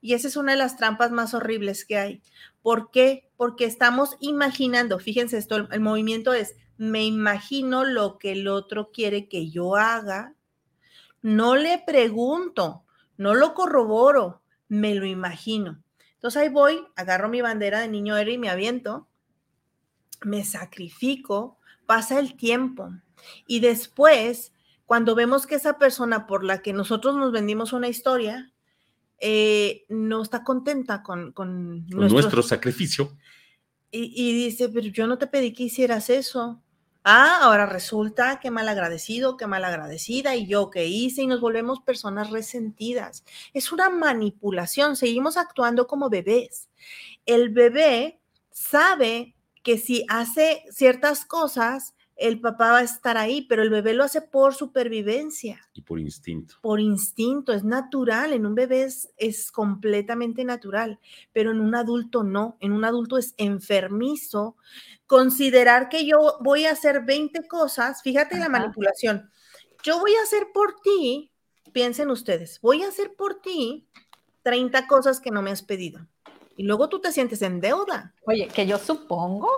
[0.00, 2.22] Y esa es una de las trampas más horribles que hay.
[2.62, 3.28] ¿Por qué?
[3.36, 9.28] Porque estamos imaginando, fíjense esto, el, movimiento es, me imagino lo que el otro quiere
[9.28, 10.34] que yo haga,
[11.22, 12.84] no le pregunto,
[13.16, 15.82] no lo corroboro, me lo imagino.
[16.14, 19.08] Entonces ahí voy, agarro mi bandera de niño héroe y me aviento,
[20.24, 22.90] me sacrifico, pasa el tiempo
[23.46, 24.52] y después
[24.86, 28.52] cuando vemos que esa persona por la que nosotros nos vendimos una historia
[29.24, 31.32] eh, no está contenta con,
[31.86, 33.16] nuestro, sacrificio.
[33.92, 36.62] Y, dice, pero yo no te pedí que hicieras eso.
[37.04, 41.40] Ah, ahora resulta que mal agradecido, que mal agradecida, y yo qué hice, y nos
[41.40, 43.24] volvemos personas resentidas.
[43.52, 46.68] Es una manipulación, seguimos actuando como bebés.
[47.24, 53.62] El bebé sabe que si hace ciertas cosas, el papá va a estar ahí, pero
[53.62, 55.68] el bebé lo hace por supervivencia.
[55.72, 56.56] Y por instinto.
[56.60, 61.00] Por instinto, es natural, en un bebé es, completamente natural,
[61.32, 64.56] pero en un adulto no, en un adulto es enfermizo.
[65.06, 69.30] Considerar que yo voy a hacer 20 cosas, fíjate la manipulación,
[69.82, 71.30] yo voy a hacer por ti,
[71.72, 73.88] piensen ustedes, voy a hacer por ti
[74.42, 76.06] 30 cosas que no me has pedido.
[76.56, 78.14] Y luego tú te sientes en deuda.
[78.26, 79.48] Oye, que yo supongo,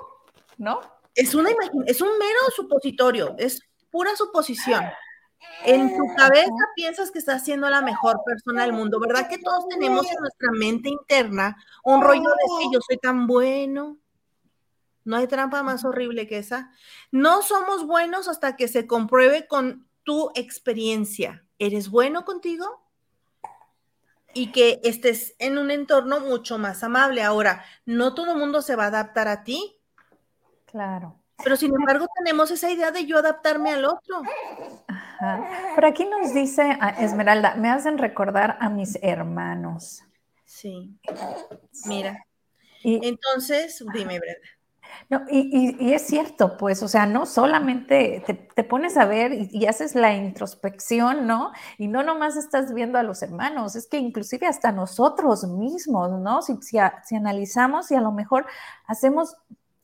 [0.57, 0.81] ¿no?
[1.15, 1.51] Es, una
[1.87, 4.85] es un mero supositorio, es pura suposición.
[5.65, 9.29] En tu cabeza piensas que estás siendo la mejor persona del mundo, ¿verdad?
[9.29, 13.99] Que todos tenemos en nuestra mente interna un rollo de que yo soy tan bueno.
[15.05, 16.71] No hay trampa más horrible que esa.
[17.11, 21.45] No somos buenos hasta que se compruebe con tu experiencia.
[21.59, 22.83] ¿Eres bueno contigo?
[24.35, 27.23] Y que estés en un entorno mucho más amable.
[27.23, 29.74] Ahora, no todo el mundo se va a adaptar a ti,
[30.75, 31.21] Claro.
[31.45, 34.23] Pero sin embargo tenemos esa idea de yo adaptarme al otro.
[34.89, 35.49] Ajá.
[35.73, 40.03] Por aquí nos dice ah, Esmeralda, me hacen recordar a mis hermanos.
[40.45, 40.99] Sí.
[41.87, 42.27] Mira.
[42.83, 44.49] Y, Entonces, dime, Brenda.
[45.11, 49.95] No, y, es cierto, pues, o sea, no solamente te, pones a ver y, haces
[49.95, 51.53] la introspección, ¿no?
[51.79, 56.43] Y no nomás estás viendo a los hermanos, es que inclusive hasta nosotros mismos, ¿no?
[56.43, 58.47] Si, si, si analizamos y a lo mejor
[58.87, 59.37] hacemos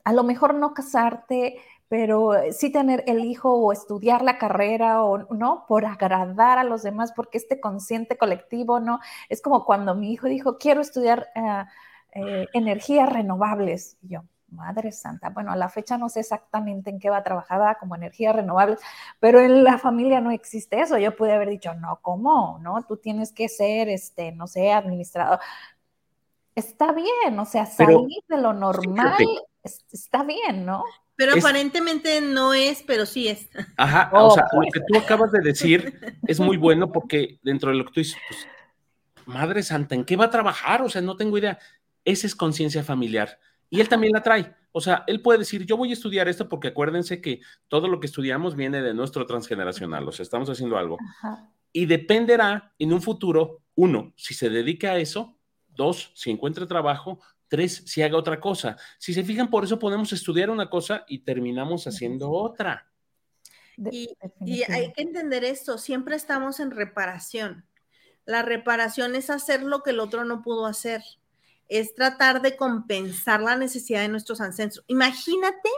[0.04, 1.58] a lo mejor no casarte,
[1.90, 6.84] pero sí tener el hijo o estudiar la carrera o no por agradar a los
[6.84, 9.00] demás, porque este consciente colectivo, ¿no?
[9.28, 11.64] Es como cuando mi hijo dijo, quiero estudiar eh,
[12.12, 13.96] eh, energías renovables.
[14.02, 17.24] Y yo, Madre Santa, bueno, a la fecha no sé exactamente en qué va a
[17.24, 18.78] trabajar como energías renovables,
[19.18, 20.96] pero en la familia no existe eso.
[20.96, 22.60] Yo pude haber dicho, no, ¿cómo?
[22.62, 22.84] ¿No?
[22.84, 25.40] Tú tienes que ser, este, no sé, administrador.
[26.54, 29.16] Está bien, o sea, salir de lo normal
[29.62, 30.84] está bien, ¿no?
[31.16, 33.48] Pero aparentemente no es, pero sí es.
[33.76, 37.76] Ajá, o sea, lo que tú acabas de decir es muy bueno porque dentro de
[37.76, 38.46] lo que tú dices, pues,
[39.26, 40.82] Madre Santa, ¿en qué va a trabajar?
[40.82, 41.58] O sea, no tengo idea.
[42.04, 43.38] Esa es conciencia familiar.
[43.68, 44.54] Y él también la trae.
[44.72, 48.00] O sea, él puede decir, yo voy a estudiar esto porque acuérdense que todo lo
[48.00, 50.96] que estudiamos viene de nuestro transgeneracional, o sea, estamos haciendo algo.
[51.72, 55.36] Y dependerá en un futuro, uno, si se dedica a eso,
[55.68, 58.76] dos, si encuentra trabajo, Tres, si haga otra cosa.
[58.96, 62.88] Si se fijan, por eso podemos estudiar una cosa y terminamos haciendo otra.
[63.90, 64.14] Y,
[64.68, 67.66] hay que entender esto, siempre estamos en reparación.
[68.24, 71.02] La reparación es hacer lo que el otro no pudo hacer,
[71.68, 74.84] es tratar de compensar la necesidad de nuestros ancestros.
[74.86, 75.70] Imagínate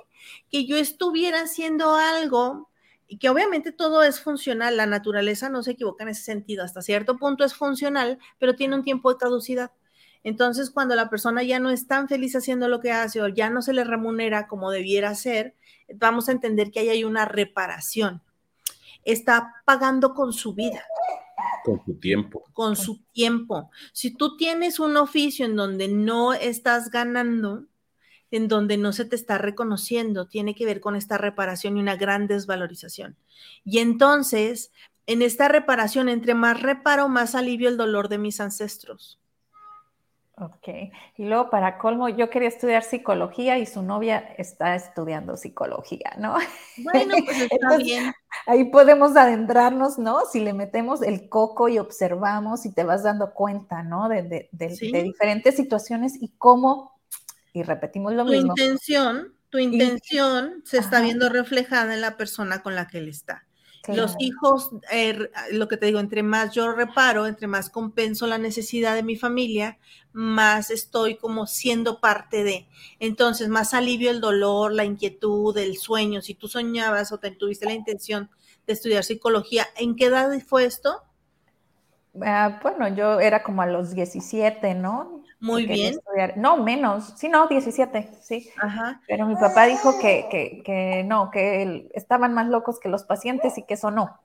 [0.50, 2.68] que yo estuviera haciendo algo
[3.08, 6.82] y que obviamente todo es funcional, la naturaleza no se equivoca en ese sentido, hasta
[6.82, 9.70] cierto punto es funcional, pero tiene un tiempo de caducidad.
[10.24, 13.50] Entonces, cuando la persona ya no es tan feliz haciendo lo que hace o ya
[13.50, 15.56] no se le remunera como debiera ser,
[15.94, 18.22] vamos a entender que ahí hay una reparación.
[19.04, 20.84] Está pagando con su vida.
[21.64, 22.44] Con su tiempo.
[22.52, 23.70] Con su tiempo.
[23.92, 27.66] Si tú tienes un oficio en donde no estás ganando,
[28.30, 31.96] en donde no se te está reconociendo, tiene que ver con esta reparación y una
[31.96, 33.16] gran desvalorización.
[33.64, 34.72] Y entonces,
[35.06, 39.21] en esta reparación, entre más reparo, más alivio el dolor de mis ancestros.
[40.42, 40.68] Ok,
[41.18, 46.34] y luego para colmo, yo quería estudiar psicología y su novia está estudiando psicología, ¿no?
[46.78, 48.12] Bueno, pues está bien.
[48.46, 50.22] Ahí podemos adentrarnos, ¿no?
[50.32, 54.08] Si le metemos el coco y observamos y te vas dando cuenta, ¿no?
[54.08, 56.98] De, diferentes situaciones y cómo,
[57.52, 58.54] y repetimos lo mismo.
[58.54, 63.08] Tu intención, tu intención se está viendo reflejada en la persona con la que él
[63.08, 63.44] está.
[63.88, 68.38] Los hijos, eh, lo que te digo, entre más yo reparo, entre más compenso la
[68.38, 69.78] necesidad de mi familia,
[70.12, 72.68] más estoy como siendo parte de.
[73.00, 76.22] Entonces, más alivio el dolor, la inquietud, el sueño.
[76.22, 78.30] Si tú soñabas o te, tuviste la intención
[78.66, 81.02] de estudiar psicología, ¿en qué edad fue esto?
[82.20, 85.21] Ah, bueno, yo era como a los 17, ¿no?
[85.42, 85.98] Muy bien.
[86.36, 88.48] No, menos, sí, no, 17, sí.
[88.58, 89.02] Ajá.
[89.08, 93.58] Pero mi papá dijo que, que, que no, que estaban más locos que los pacientes
[93.58, 94.20] y que eso no.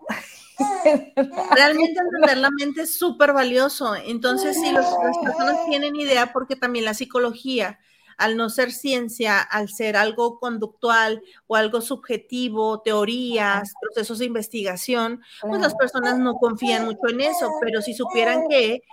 [1.56, 3.96] Realmente entender la mente es súper valioso.
[3.96, 4.86] Entonces, si las
[5.24, 7.80] personas tienen idea, porque también la psicología,
[8.18, 15.24] al no ser ciencia, al ser algo conductual o algo subjetivo, teorías, procesos de investigación,
[15.42, 18.84] pues las personas no confían mucho en eso, pero si supieran que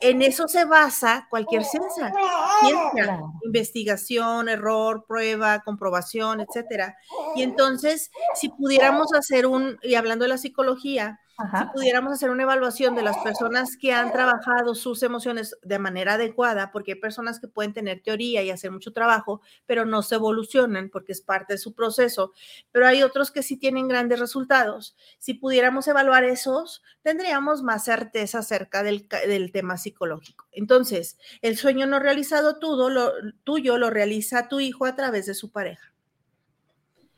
[0.00, 2.12] en eso se basa cualquier ciencia,
[2.60, 6.96] ciencia, investigación, error, prueba, comprobación, etcétera.
[7.34, 12.44] Y entonces, si pudiéramos hacer un, y hablando de la psicología, si pudiéramos hacer una
[12.44, 17.40] evaluación de las personas que han trabajado sus emociones de manera adecuada, porque hay personas
[17.40, 21.54] que pueden tener teoría y hacer mucho trabajo, pero no se evolucionan porque es parte
[21.54, 22.32] de su proceso,
[22.70, 24.96] pero hay otros que sí tienen grandes resultados.
[25.18, 29.08] Si pudiéramos evaluar esos, tendríamos más certeza acerca del,
[29.52, 30.46] tema psicológico.
[30.52, 33.12] Entonces, el sueño no realizado tuyo lo,
[33.44, 35.93] tuyo lo realiza tu hijo a través de su pareja.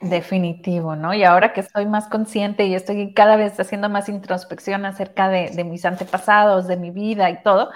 [0.01, 1.15] Definitivo, ¿no?
[1.15, 5.65] Y ahora que estoy más consciente y estoy cada vez haciendo más introspección acerca de,
[5.65, 7.71] mis antepasados, de mi vida y todo,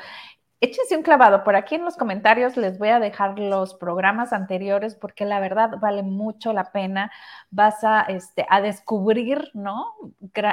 [0.60, 1.44] échense un clavado.
[1.44, 5.78] Por aquí en los comentarios les voy a dejar los programas anteriores porque la verdad
[5.80, 7.10] vale mucho la pena.
[7.50, 9.94] Vas a, este, a descubrir, ¿no?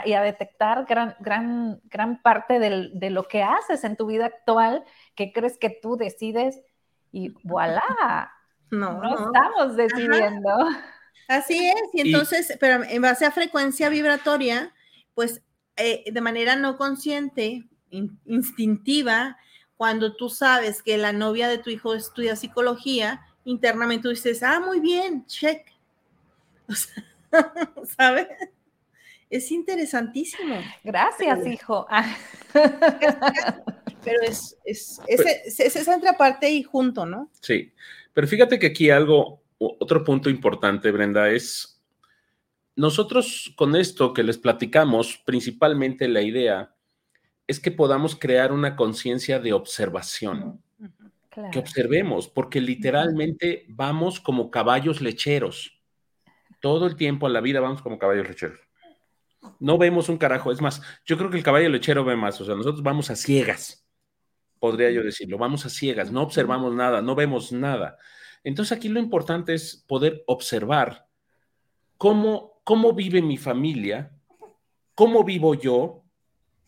[0.06, 4.86] Y a detectar gran, gran, gran parte de lo que haces en tu vida actual
[5.16, 6.62] que crees que tú decides
[7.12, 8.32] y voilà.
[8.72, 10.50] No, no estamos decidiendo.
[11.28, 14.74] Así es, y entonces, pero en base a frecuencia vibratoria,
[15.14, 15.42] pues
[15.76, 17.68] eh, de manera no consciente,
[18.26, 19.38] instintiva,
[19.76, 24.60] cuando tú sabes que la novia de tu hijo estudia psicología, internamente tú dices, ah,
[24.60, 25.66] muy bien, check.
[26.70, 27.04] O sea,
[27.98, 28.28] ¿sabes?
[29.30, 30.56] Es interesantísimo.
[30.84, 31.86] Gracias, hijo.
[32.54, 37.30] Pero es, es, es, es, esa otra parte y junto, ¿no?
[37.42, 37.74] Sí,
[38.14, 41.78] pero fíjate que aquí algo otro punto importante, Brenda, es
[42.78, 46.76] nosotros con esto que les platicamos, principalmente la idea
[47.48, 50.62] es que podamos crear una conciencia de observación.
[51.52, 55.80] Que observemos, porque literalmente vamos como caballos lecheros.
[56.62, 58.60] Todo el tiempo en la vida vamos como caballos lecheros.
[59.60, 60.52] No vemos un carajo.
[60.52, 62.40] Es más, yo creo que el caballo lechero ve más.
[62.42, 63.88] O sea, nosotros vamos a ciegas,
[64.60, 65.38] podría yo decirlo.
[65.38, 67.98] Vamos a ciegas, no observamos nada, no vemos nada.
[68.44, 71.08] Entonces aquí lo importante es poder observar
[71.98, 74.12] cómo, cómo vive mi familia,
[74.96, 76.04] cómo vivo yo,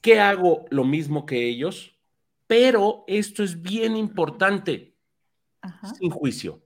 [0.01, 1.97] qué hago lo mismo que ellos,
[2.47, 4.95] pero esto es bien importante,
[5.99, 6.63] sin juicio.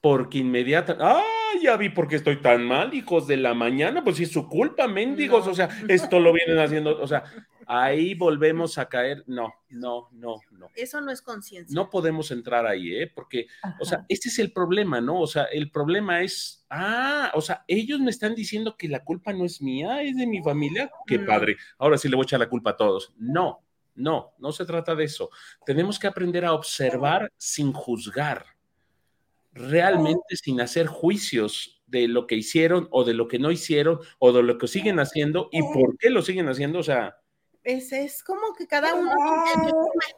[0.00, 1.22] Porque inmediata, ¡ah!
[1.62, 4.48] Ya vi por qué estoy tan mal, hijos de la mañana, pues si es su
[4.48, 7.24] culpa, mendigos, o sea, esto lo vienen haciendo, o sea,
[7.72, 9.24] ahí volvemos a caer.
[9.26, 10.68] No, no, no, no.
[10.74, 11.74] Eso no es conciencia.
[11.74, 13.10] No podemos entrar ahí, ¿eh?
[13.12, 13.46] Porque,
[13.80, 15.20] o sea, este es el problema, ¿no?
[15.20, 19.32] O sea, el problema es, ah, o sea, ellos me están diciendo que la culpa
[19.32, 20.90] no es mía, es de mi familia.
[21.06, 21.26] Qué mm.
[21.26, 21.56] padre.
[21.78, 23.14] Ahora sí le voy a echar la culpa a todos.
[23.16, 25.30] No, no, no se trata de eso.
[25.64, 28.44] Tenemos que aprender a observar sin juzgar,
[29.54, 34.32] realmente sin hacer juicios de lo que hicieron o de lo que no hicieron o
[34.32, 36.78] de lo que siguen haciendo y por qué lo siguen haciendo.
[36.78, 37.21] O sea,
[37.64, 39.12] es, es como que cada uno,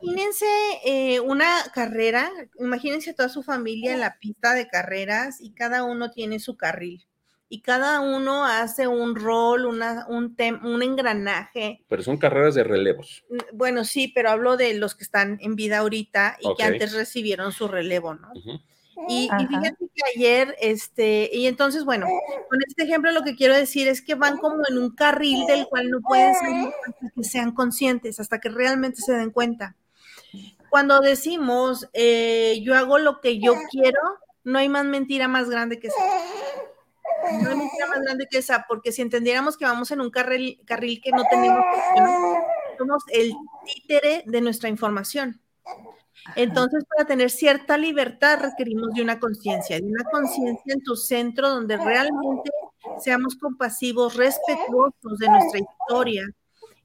[0.01, 0.47] imagínense
[0.85, 6.11] eh, una carrera, imagínense toda su familia en la pista de carreras y cada uno
[6.11, 7.07] tiene su carril
[7.49, 11.85] y cada uno hace un rol, una, un, un engranaje.
[11.89, 13.25] Pero son carreras de relevos.
[13.53, 17.53] Bueno, sí, pero hablo de los que están en vida ahorita y que antes recibieron
[17.53, 18.33] su relevo, ¿no?
[19.09, 22.07] Y, fíjate que ayer, este, y entonces, bueno,
[22.49, 25.67] con este ejemplo lo que quiero decir es que van como en un carril del
[25.67, 29.77] cual no pueden salir hasta que sean conscientes, hasta que realmente se den cuenta.
[30.71, 34.01] Cuando decimos, eh, yo hago lo que yo quiero,
[34.43, 36.03] no hay más mentira más grande que esa.
[37.41, 40.61] No hay mentira más grande que esa, porque si entendiéramos que vamos en un carril,
[40.67, 41.65] carril que no tenemos,
[42.77, 43.33] somos el
[43.65, 45.41] títere de nuestra información.
[46.37, 51.51] Entonces, para tener cierta libertad requerimos de una conciencia, de una conciencia en tu centro
[51.51, 52.51] donde realmente
[52.99, 56.25] seamos compasivos, respetuosos de nuestra historia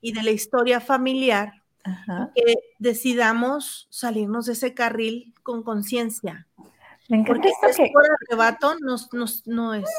[0.01, 1.53] y de la historia familiar,
[2.35, 6.47] que decidamos salirnos de ese carril con conciencia.
[7.07, 7.91] Me encanta esto que...
[8.29, 8.75] arrebato
[9.45, 9.89] no, es.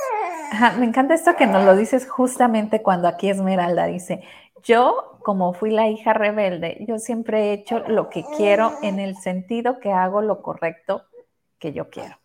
[0.78, 4.22] me encanta esto que nos lo dices justamente cuando aquí Esmeralda dice,
[4.62, 9.16] yo, como fui la hija rebelde, yo siempre he hecho lo que quiero en el
[9.16, 11.04] sentido que hago lo correcto
[11.58, 12.18] que yo quiero.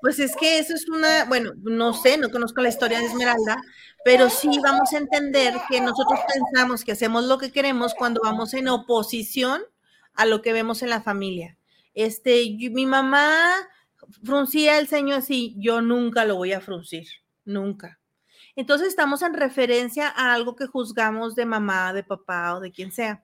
[0.00, 3.62] Pues es que eso es una, bueno, no sé, no conozco la historia de Esmeralda,
[4.04, 8.54] pero sí vamos a entender que nosotros pensamos que hacemos lo que queremos cuando vamos
[8.54, 9.62] en oposición
[10.14, 11.58] a lo que vemos en la familia.
[11.94, 13.52] Este, mi mamá
[14.22, 17.08] fruncía el ceño así, yo nunca lo voy a fruncir,
[17.44, 17.98] nunca.
[18.56, 22.90] Entonces estamos en referencia a algo que juzgamos de mamá, de papá o de quien
[22.90, 23.22] sea.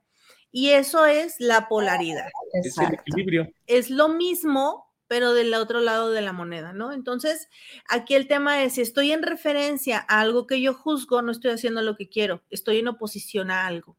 [0.52, 2.28] Y eso es la polaridad.
[2.62, 3.48] Es el equilibrio.
[3.66, 6.92] Es lo mismo, pero del otro lado de la moneda, ¿no?
[6.92, 7.48] Entonces,
[7.88, 11.52] aquí el tema es, si estoy en referencia a algo que yo juzgo, no estoy
[11.52, 13.96] haciendo lo que quiero, estoy en oposición a algo.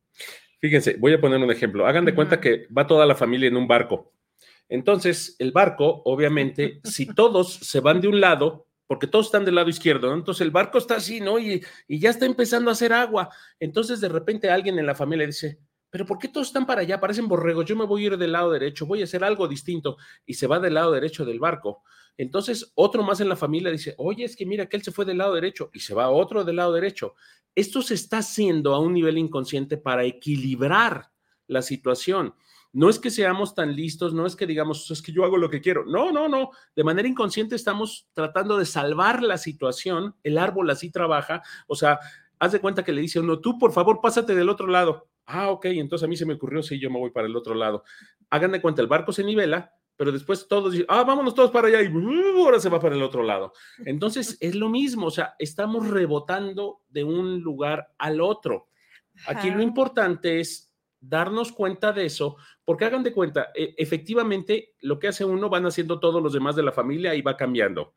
[0.59, 1.87] Fíjense, voy a poner un ejemplo.
[1.87, 4.13] Hagan de cuenta que va toda la familia en un barco.
[4.69, 9.55] Entonces, el barco, obviamente, si todos se van de un lado, porque todos están del
[9.55, 10.15] lado izquierdo, ¿no?
[10.15, 11.39] Entonces el barco está así, ¿no?
[11.39, 13.29] Y, y, ya está empezando a hacer agua.
[13.59, 15.59] Entonces de repente alguien en la familia dice,
[15.89, 16.99] pero ¿por qué todos están para allá?
[16.99, 19.97] Parecen borregos, yo me voy a ir del lado derecho, voy a hacer algo distinto
[20.25, 21.83] y se va del lado derecho del barco.
[22.17, 25.05] Entonces otro más en la familia dice, oye, es que mira que él se fue
[25.05, 27.13] del lado derecho y se va otro del lado derecho.
[27.55, 31.11] Esto se está haciendo a un nivel inconsciente para equilibrar
[31.47, 32.33] la situación.
[32.73, 35.49] No es que seamos tan listos, no es que digamos, es que yo hago lo
[35.49, 35.85] que quiero.
[35.85, 36.49] No, no, no.
[36.75, 40.15] De manera inconsciente estamos tratando de salvar la situación.
[40.23, 41.43] El árbol así trabaja.
[41.67, 41.99] O sea,
[42.39, 45.07] haz de cuenta que le dice a uno, tú por favor pásate del otro lado.
[45.25, 47.53] Ah, ok, entonces a mí se me ocurrió, sí, yo me voy para el otro
[47.53, 47.83] lado.
[48.31, 51.67] Hagan de cuenta, el barco se nivela, pero después todos dicen, ah, vámonos todos para
[51.67, 53.53] allá y uh, ahora se va para el otro lado.
[53.85, 58.67] Entonces es lo mismo, o sea, estamos rebotando de un lugar al otro.
[59.27, 60.72] Aquí lo importante es
[61.03, 65.65] darnos cuenta de eso, porque hagan de cuenta, e, efectivamente, lo que hace uno van
[65.65, 67.95] haciendo todos los demás de la familia y va cambiando.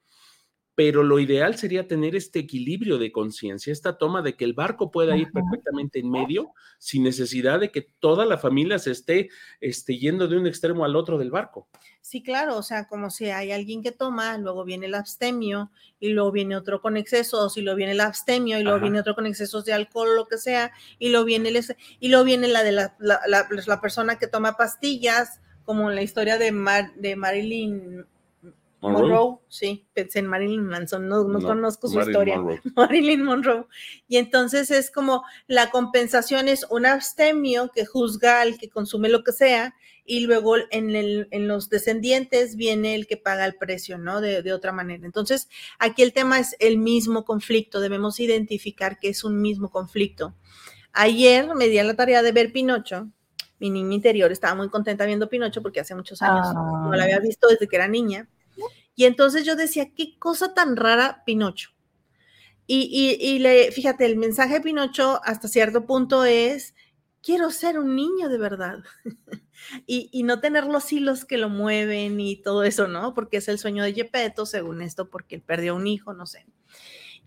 [0.77, 4.93] Pero lo ideal sería tener este equilibrio de conciencia, esta toma de que el barco
[4.93, 9.99] pueda ir perfectamente en medio sin necesidad de que toda la familia se esté, esté
[9.99, 11.69] yendo de un extremo al otro del barco.
[12.07, 16.11] Sí, claro, o sea, como si hay alguien que toma, luego viene el abstemio y
[16.11, 19.27] luego viene otro con excesos y luego viene el abstemio y luego viene otro con
[19.27, 20.71] excesos de alcohol lo que sea
[21.01, 21.65] y luego viene el,
[21.99, 26.03] y luego viene la de la, la, la, persona que toma pastillas, como en la
[26.03, 26.53] historia de,
[26.97, 28.07] de Marilyn
[28.81, 29.39] Monroe.
[29.49, 32.41] sí, pensé en Marilyn Manson, no, conozco su historia.
[32.77, 33.67] Marilyn Monroe.
[34.07, 39.25] Y entonces es como la compensación es un abstemio que juzga al que consume lo
[39.25, 39.75] que sea
[40.05, 44.21] y luego en, el, en los descendientes viene el que paga el precio, ¿no?
[44.21, 45.05] De, de, otra manera.
[45.05, 45.49] Entonces,
[45.79, 50.37] aquí el tema es el mismo conflicto, debemos identificar que es un mismo conflicto.
[50.93, 53.11] Ayer me di a la tarea de ver Pinocho,
[53.59, 57.21] mi niña interior estaba muy contenta viendo Pinocho porque hace muchos años no la había
[57.21, 58.29] visto desde que era niña.
[58.97, 61.71] Y entonces yo decía, qué cosa tan rara Pinocho.
[62.67, 66.75] Y, y, le, fíjate, el mensaje de Pinocho hasta cierto punto es,
[67.23, 68.79] quiero ser un niño de verdad.
[69.87, 73.15] y, y, no tener los hilos que lo mueven y todo eso, ¿no?
[73.15, 76.47] Porque es el sueño de Gepetto, según esto, porque él perdió un hijo, no sé.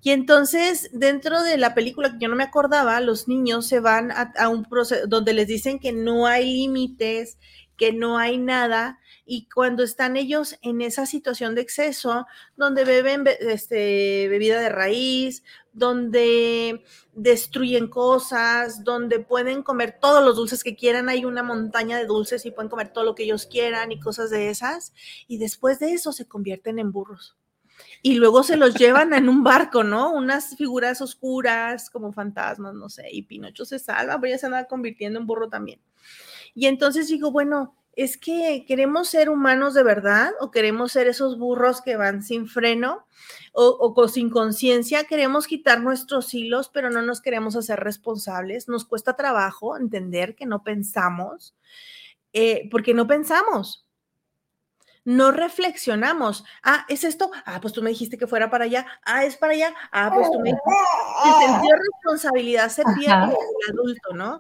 [0.01, 4.11] Y entonces, dentro de la película que yo no me acordaba, los niños se van
[4.11, 7.38] a, a un proceso donde les dicen que no hay límites,
[7.78, 8.99] que no hay nada,
[9.30, 12.25] y cuando están ellos en esa situación de exceso,
[12.57, 20.63] donde beben este, bebida de raíz, donde destruyen cosas, donde pueden comer todos los dulces
[20.63, 23.91] que quieran, hay una montaña de dulces y pueden comer todo lo que ellos quieran
[23.91, 24.93] y cosas de esas,
[25.27, 27.38] y después de eso se convierten en burros.
[28.01, 30.11] Y luego se los llevan en un barco, ¿no?
[30.11, 34.65] Unas figuras oscuras como fantasmas, no sé, y Pinocho se salva, pero ya se anda
[34.65, 35.80] convirtiendo en burro también.
[36.55, 41.37] Y entonces digo, bueno, es que queremos ser humanos de verdad o queremos ser esos
[41.37, 43.05] burros que van sin freno
[43.53, 48.67] o, sin conciencia, queremos quitar nuestros hilos, pero no nos queremos hacer responsables.
[48.67, 51.55] Nos cuesta trabajo entender que no pensamos,
[52.31, 53.85] eh, porque no pensamos.
[55.05, 56.43] No reflexionamos.
[56.61, 57.31] Ah, ¿es esto?
[57.45, 58.85] Ah, pues tú me dijiste que fuera para allá.
[59.03, 59.73] Ah, es para allá.
[59.91, 60.69] Ah, pues tú me dijiste.
[61.25, 64.39] El sentido de responsabilidad se pierde en el adulto, ¿no?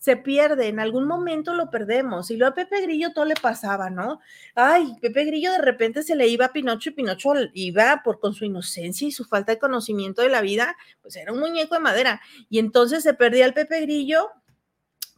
[0.00, 2.30] Se pierde, en algún momento lo perdemos.
[2.30, 4.20] Y luego a Pepe Grillo todo le pasaba, ¿no?
[4.54, 8.32] Ay, Pepe Grillo de repente se le iba a Pinocho y Pinocho iba por con
[8.32, 11.82] su inocencia y su falta de conocimiento de la vida, pues era un muñeco de
[11.82, 12.22] madera.
[12.48, 14.30] Y entonces se perdía el Pepe Grillo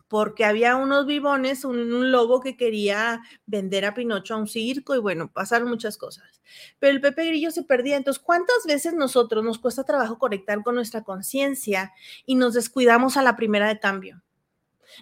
[0.09, 4.99] porque había unos vivones, un, lobo que quería vender a Pinocho a un circo y
[4.99, 6.43] bueno, pasaron muchas cosas.
[6.81, 7.97] Pero el Pepe Grillo se perdía.
[7.97, 11.93] Entonces, ¿cuántas veces nosotros nos cuesta trabajo conectar con nuestra conciencia
[12.27, 14.23] y nos descuidamos a la primera de cambio?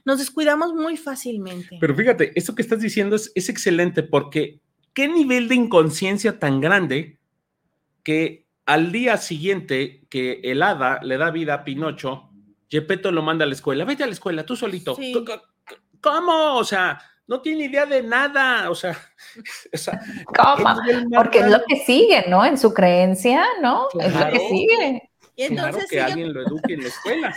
[0.04, 1.78] Nos descuidamos muy fácilmente.
[1.80, 4.60] Pero fíjate, esto que estás diciendo es, excelente porque
[4.92, 7.18] qué nivel de inconsciencia tan grande
[8.02, 12.30] que al día siguiente que el hada le da vida a Pinocho,
[12.68, 14.96] Gepetto lo manda a la escuela, vete a la escuela, tú solito.
[16.00, 16.56] ¿Cómo?
[16.56, 18.98] O sea, no tiene idea de nada, o sea,
[20.36, 20.80] ¿cómo?
[21.14, 22.44] Porque es lo que sigue, ¿no?
[22.44, 23.86] En su creencia, ¿no?
[24.00, 25.10] es lo que sigue.
[25.36, 27.34] Y entonces, claro que alguien lo eduque en la escuela.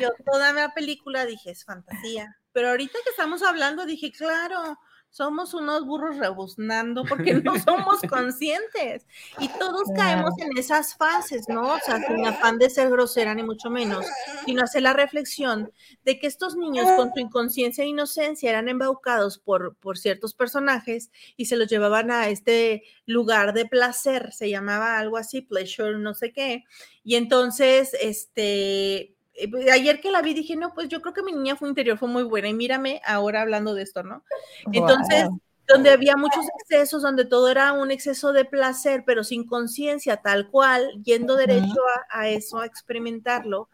[0.00, 2.36] Yo toda la película dije, es fantasía.
[2.52, 4.78] Pero ahorita que estamos hablando, dije, claro,
[5.10, 9.06] somos unos burros rebuznando porque no somos conscientes.
[9.38, 11.74] Y todos caemos en esas fases, ¿no?
[11.74, 14.04] O sea, sin afán de ser grosera ni mucho menos,
[14.44, 15.72] sino hacer la reflexión
[16.04, 21.10] de que estos niños con su inconsciencia e inocencia eran embaucados por, por ciertos personajes
[21.36, 26.14] y se los llevaban a este lugar de placer, se llamaba algo así, pleasure, no
[26.14, 26.64] sé qué.
[27.02, 29.16] Y entonces, este,
[29.72, 32.08] ayer que la vi dije, no, pues yo creo que mi niña fue interior fue
[32.08, 34.24] muy buena y mírame ahora hablando de esto, ¿no?
[34.72, 35.28] Entonces,
[35.68, 40.48] donde había muchos excesos, donde todo era un exceso de placer, pero sin conciencia, tal
[40.48, 41.80] cual, yendo derecho
[42.10, 43.68] a, eso, a experimentarlo,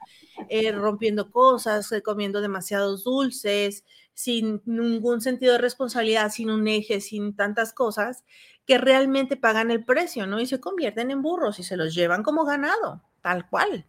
[0.49, 7.01] eh, rompiendo cosas, eh, comiendo demasiados dulces, sin ningún sentido de responsabilidad, sin un eje,
[7.01, 8.25] sin tantas cosas,
[8.67, 10.41] que realmente pagan el precio, ¿no?
[10.41, 13.87] Y se convierten en burros y se los llevan como ganado, tal cual.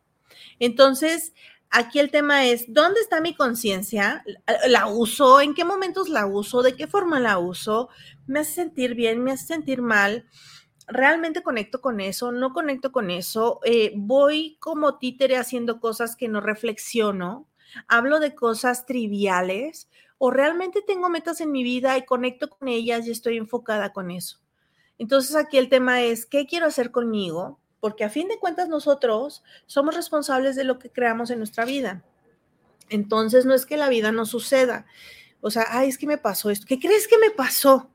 [0.60, 1.34] Entonces,
[1.70, 4.24] Aquí el tema es, ¿dónde está mi conciencia?
[4.68, 5.42] ¿La uso?
[5.42, 6.62] ¿En qué momentos la uso?
[6.62, 7.90] ¿De qué forma la uso?
[8.28, 9.24] ¿Me hace sentir bien?
[9.24, 10.26] ¿Me hace sentir mal?
[10.88, 12.32] ¿Realmente conecto con eso?
[12.32, 13.60] ¿No conecto con eso?
[13.66, 17.48] Eh, ¿Voy como títere haciendo cosas que no reflexiono?
[17.88, 19.90] ¿Hablo de cosas triviales?
[20.18, 24.12] ¿O realmente tengo metas en mi vida y conecto con ellas y estoy enfocada con
[24.12, 24.40] eso?
[24.98, 27.60] Entonces aquí el tema es, ¿qué quiero hacer conmigo?
[27.86, 32.04] Porque a fin de cuentas nosotros somos responsables de lo que creamos en nuestra vida.
[32.90, 34.88] Entonces no es que la vida no suceda.
[35.40, 36.66] O sea, ay, es que me pasó esto.
[36.68, 37.92] ¿Qué crees que me pasó?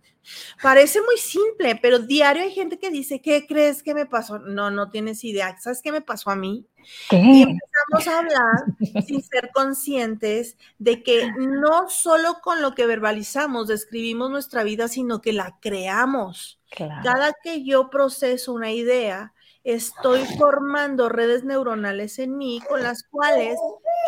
[0.62, 4.38] Parece muy simple, pero diario hay gente que dice, ¿qué crees que me pasó?
[4.38, 5.57] No, no tienes idea.
[5.59, 6.64] ¿Sabes qué me pasó a mí?
[7.11, 13.66] Y empezamos a hablar sin ser conscientes de que no solo con lo que verbalizamos
[13.66, 16.61] describimos nuestra vida, sino que la creamos.
[17.03, 19.34] Cada que yo proceso una idea,
[19.65, 23.59] estoy formando redes neuronales en mí con las cuales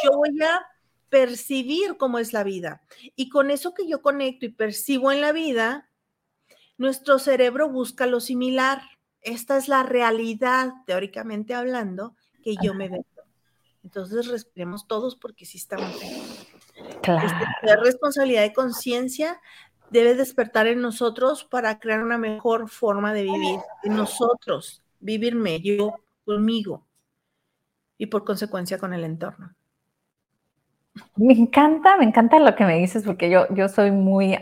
[0.05, 0.67] yo voy a
[1.09, 2.83] percibir cómo es la vida.
[3.17, 5.91] Y con eso que yo conecto y percibo en la vida,
[6.79, 8.81] nuestro cerebro busca lo similar.
[9.21, 13.05] Esta es la realidad, teóricamente hablando, que yo me veo.
[13.85, 16.01] Entonces respiremos todos porque sí estamos.
[17.03, 17.29] Claro.
[17.63, 19.41] La responsabilidad de conciencia
[19.91, 25.95] debe despertar en nosotros para crear una mejor forma de vivir en nosotros vivirme yo
[26.25, 26.87] conmigo
[27.99, 29.55] y por consecuencia con el entorno.
[31.17, 34.37] Me encanta, me encanta lo que me dices porque yo, yo soy muy,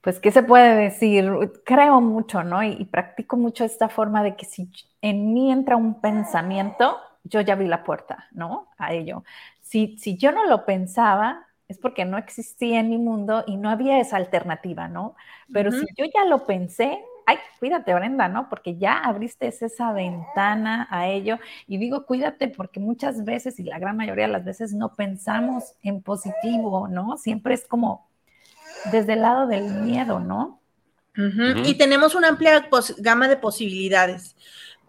[0.00, 1.30] pues, ¿qué se puede decir?
[1.64, 2.62] Creo mucho, ¿no?
[2.62, 4.70] Y, practico mucho esta forma de que si
[5.02, 8.68] en mí entra un pensamiento, yo ya vi la puerta, ¿no?
[8.78, 9.24] A ello.
[9.60, 13.68] Si, si yo no lo pensaba, es porque no existía en mi mundo y no
[13.68, 15.16] había esa alternativa, ¿no?
[15.52, 18.48] Pero si yo ya lo pensé, ay, cuídate, Brenda, ¿no?
[18.48, 21.38] Porque ya abriste esa ventana a ello.
[21.66, 25.74] Y digo, cuídate porque muchas veces y la gran mayoría de las veces no pensamos
[25.82, 27.18] en positivo, ¿no?
[27.18, 28.08] Siempre es como
[28.92, 30.60] desde el lado del miedo, ¿no?
[31.64, 32.68] Y tenemos una amplia
[32.98, 34.36] gama de posibilidades.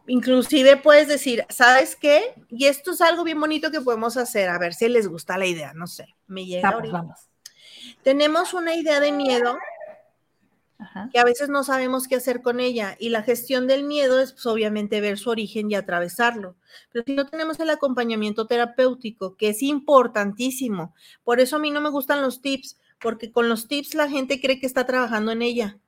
[0.07, 2.33] Inclusive puedes decir, ¿sabes qué?
[2.49, 5.45] Y esto es algo bien bonito que podemos hacer, a ver si les gusta la
[5.45, 6.69] idea, no sé, me llega.
[6.69, 7.19] Vamos, vamos.
[8.03, 9.57] Tenemos una idea de miedo
[11.11, 12.95] que a veces no sabemos qué hacer con ella.
[12.99, 16.55] Y la gestión del miedo es pues, obviamente ver su origen y atravesarlo.
[16.91, 21.81] Pero si no tenemos el acompañamiento terapéutico, que es importantísimo, por eso a mí no
[21.81, 25.41] me gustan los tips, porque con los tips la gente cree que está trabajando en
[25.41, 25.79] ella.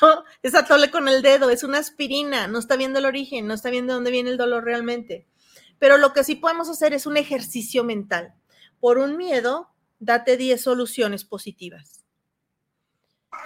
[0.42, 3.70] es atole con el dedo, es una aspirina, no está viendo el origen, no está
[3.70, 5.26] viendo dónde viene el dolor realmente.
[5.78, 8.34] Pero lo que sí podemos hacer es un ejercicio mental.
[8.80, 12.05] Por un miedo, date 10 soluciones positivas.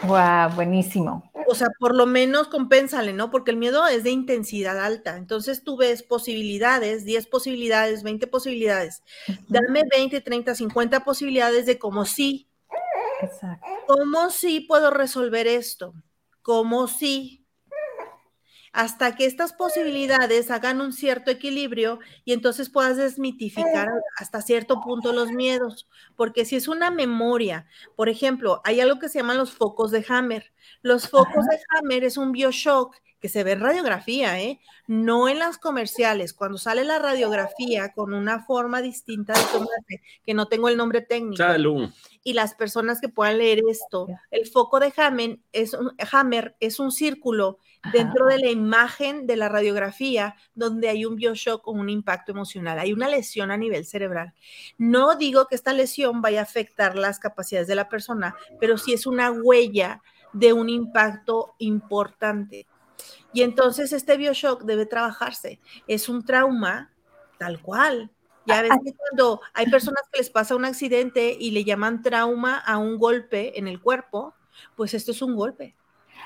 [0.02, 1.30] Wow, buenísimo.
[1.46, 3.30] O sea, por lo menos compénsale, ¿no?
[3.30, 5.16] Porque el miedo es de intensidad alta.
[5.16, 9.02] Entonces tú ves posibilidades, 10 posibilidades, 20 posibilidades.
[9.48, 12.48] Dame 20, 30, 50 posibilidades de cómo sí.
[13.20, 13.66] Exacto.
[13.86, 15.94] ¿Cómo sí puedo resolver esto?
[16.42, 17.39] ¿Cómo sí?
[18.72, 25.12] Hasta que estas posibilidades hagan un cierto equilibrio y entonces puedas desmitificar hasta cierto punto
[25.12, 25.88] los miedos.
[26.16, 27.66] Porque si es una memoria,
[27.96, 30.52] por ejemplo, hay algo que se llaman los focos de Hammer.
[30.82, 34.60] Los focos de Hammer es un bioshock que se ve en radiografía, ¿eh?
[34.86, 36.32] no en las comerciales.
[36.32, 41.02] Cuando sale la radiografía con una forma distinta de tomarse, que no tengo el nombre
[41.02, 41.42] técnico.
[42.22, 46.78] Y las personas que puedan leer esto, el foco de Hammer es un, Hammer es
[46.78, 47.58] un círculo
[47.92, 52.78] dentro de la imagen de la radiografía donde hay un bioshock o un impacto emocional,
[52.78, 54.34] hay una lesión a nivel cerebral.
[54.76, 58.92] No digo que esta lesión vaya a afectar las capacidades de la persona, pero sí
[58.92, 60.02] es una huella
[60.32, 62.66] de un impacto importante.
[63.32, 65.60] Y entonces este bioshock debe trabajarse.
[65.86, 66.90] Es un trauma
[67.38, 68.10] tal cual.
[68.46, 72.58] Ya ves que cuando hay personas que les pasa un accidente y le llaman trauma
[72.58, 74.34] a un golpe en el cuerpo,
[74.76, 75.76] pues esto es un golpe.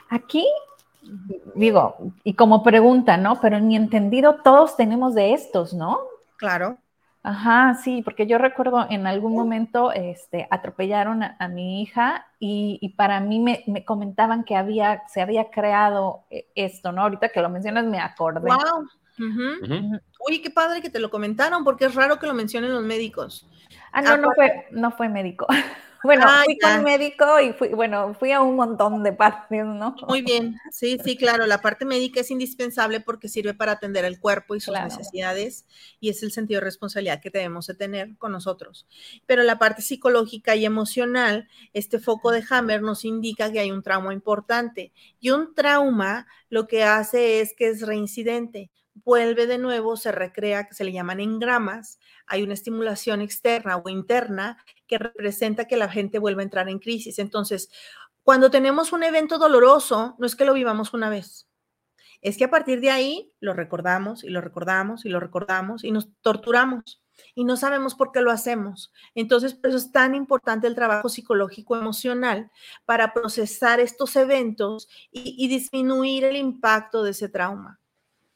[0.08, 0.46] Aquí
[1.54, 3.40] digo, y como pregunta, ¿no?
[3.40, 6.00] Pero en mi entendido todos tenemos de estos, ¿no?
[6.36, 6.78] Claro.
[7.26, 13.18] Ajá, sí, porque yo recuerdo en algún momento este, atropellaron a, mi hija y, para
[13.20, 17.00] mí me, comentaban que había, se había creado eh, esto, ¿no?
[17.00, 18.50] Ahorita que lo mencionas me acordé.
[18.50, 18.86] Wow.
[20.28, 23.48] Uy, qué padre que te lo comentaron, porque es raro que lo mencionen los médicos.
[23.90, 25.46] Ah, no, no fue, no fue médico.
[26.04, 29.96] Bueno, fui con médico y fui, bueno, fui a un montón de partes, ¿no?
[30.06, 34.20] Muy bien, sí, sí, claro, la parte médica es indispensable porque sirve para atender el
[34.20, 35.64] cuerpo y sus necesidades
[36.00, 38.86] y es el sentido de responsabilidad que debemos de tener con nosotros.
[39.24, 43.82] Pero la parte psicológica y emocional, este foco de Hammer nos indica que hay un
[43.82, 49.96] trauma importante y un trauma lo que hace es que es reincidente vuelve de nuevo,
[49.96, 55.66] se recrea, que se le llaman engramas, hay una estimulación externa o interna que representa
[55.66, 57.18] que la gente vuelve a entrar en crisis.
[57.18, 57.68] Entonces,
[58.22, 61.48] cuando tenemos un evento doloroso, no es que lo vivamos una vez,
[62.22, 65.90] es que a partir de ahí lo recordamos y lo recordamos y lo recordamos y
[65.90, 67.02] nos torturamos
[67.34, 68.92] y no sabemos por qué lo hacemos.
[69.14, 72.50] Entonces, por eso es tan importante el trabajo psicológico emocional
[72.86, 77.78] para procesar estos eventos y, y disminuir el impacto de ese trauma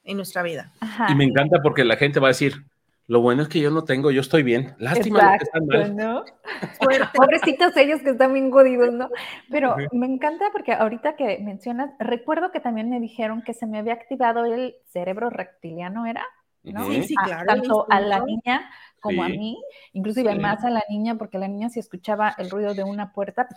[0.08, 0.72] en nuestra vida.
[1.08, 2.64] Y me encanta porque la gente va a decir,
[3.06, 4.74] lo bueno es que yo no tengo, yo estoy bien.
[4.78, 5.96] Lástima que están mal.
[5.96, 6.24] ¿no?
[7.14, 9.10] Pobrecitos ellos que están bien jodidos, ¿no?
[9.50, 13.78] Pero me encanta porque ahorita que mencionas, recuerdo que también me dijeron que se me
[13.78, 16.24] había activado el cerebro reptiliano, ¿era?
[16.64, 16.90] ¿no?
[16.90, 17.46] Sí, sí, claro.
[17.46, 18.68] tanto a la niña
[19.00, 19.56] como a mí,
[19.92, 23.48] inclusive más a la niña, porque la niña si escuchaba el ruido de una puerta,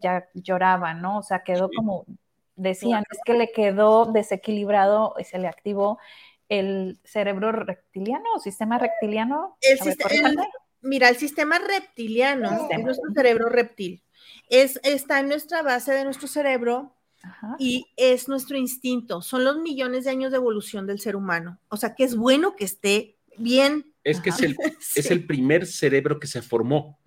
[0.00, 1.18] ya lloraba, ¿no?
[1.18, 2.04] O sea, quedó como
[2.58, 5.98] decían, es que le quedó desequilibrado y se le activó
[6.48, 9.56] el cerebro reptiliano o sistema reptiliano.
[10.82, 14.02] mira, el sistema reptiliano es nuestro cerebro reptil.
[14.48, 16.94] Es, está en nuestra base de nuestro cerebro
[17.58, 19.22] y es nuestro instinto.
[19.22, 21.58] Son los millones de años de evolución del ser humano.
[21.68, 24.56] O sea que es bueno que esté bien es que es el,
[24.94, 26.98] es el, primer cerebro que se formó,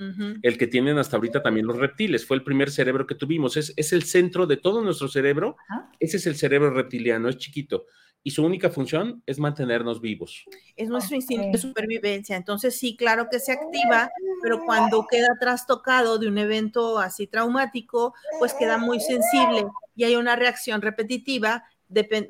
[0.42, 3.74] el que tienen hasta ahorita también los reptiles, fue el primer cerebro que tuvimos, es,
[3.76, 5.58] es el centro de todo nuestro cerebro,
[6.00, 7.86] ese es el cerebro reptiliano, es chiquito,
[8.24, 10.46] y su única función es mantenernos vivos.
[10.76, 14.12] Es nuestro instinto de supervivencia, entonces sí, claro que se activa,
[14.44, 20.16] pero cuando queda trastocado de un evento así traumático, pues queda muy sensible y hay
[20.16, 21.64] una reacción repetitiva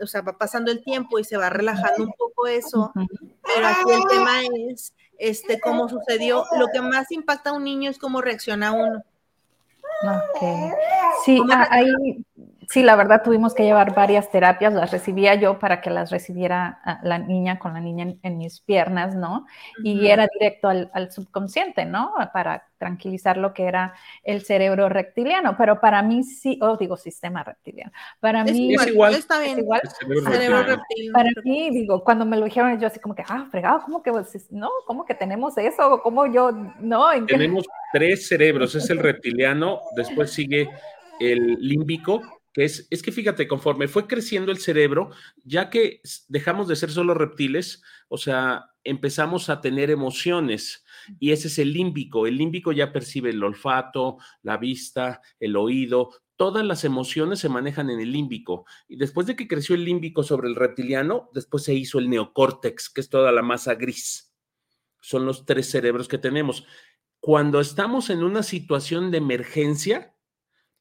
[0.02, 2.92] o sea, va pasando el tiempo y se va relajando un poco eso,
[3.54, 6.46] pero aquí el tema es este, cómo sucedió.
[6.58, 9.04] Lo que más impacta a un niño es cómo reacciona uno.
[11.26, 11.40] Sí,
[11.70, 12.26] ahí
[12.70, 16.80] Sí, la verdad tuvimos que llevar varias terapias, las recibía yo para que las recibiera
[16.86, 19.48] ah, la niña con la niña en, mis piernas, ¿no?
[19.84, 22.14] Y era directo al, subconsciente, ¿no?
[22.34, 23.94] Para tranquilizar lo que era
[24.24, 29.16] el cerebro reptiliano, pero para mí sí, oh, digo sistema reptiliano, para mí es igual,
[29.16, 31.14] está bien, igual, cerebro reptiliano.
[31.14, 34.12] Para mí, digo, cuando me lo dijeron yo así como que, ah, fregado, ¿cómo que,
[34.52, 36.00] no, cómo que tenemos eso?
[36.04, 37.08] ¿Cómo yo, no?
[37.26, 40.70] Tenemos tres cerebros, es el reptiliano, después sigue
[41.20, 45.12] el límbico, que es, es que fíjate, conforme fue creciendo el cerebro,
[45.44, 50.84] ya que dejamos de ser solo reptiles, o sea, empezamos a tener emociones
[51.20, 52.28] y ese es el límbico.
[52.28, 56.10] El límbico ya percibe el olfato, la vista, el oído,
[56.42, 58.66] todas las emociones se manejan en el límbico.
[58.88, 62.90] Y después de que creció el límbico sobre el reptiliano, después se hizo el neocórtex,
[62.90, 64.34] que es toda la masa gris.
[65.00, 66.66] Son los tres cerebros que tenemos.
[67.20, 70.11] Cuando estamos en una situación de emergencia,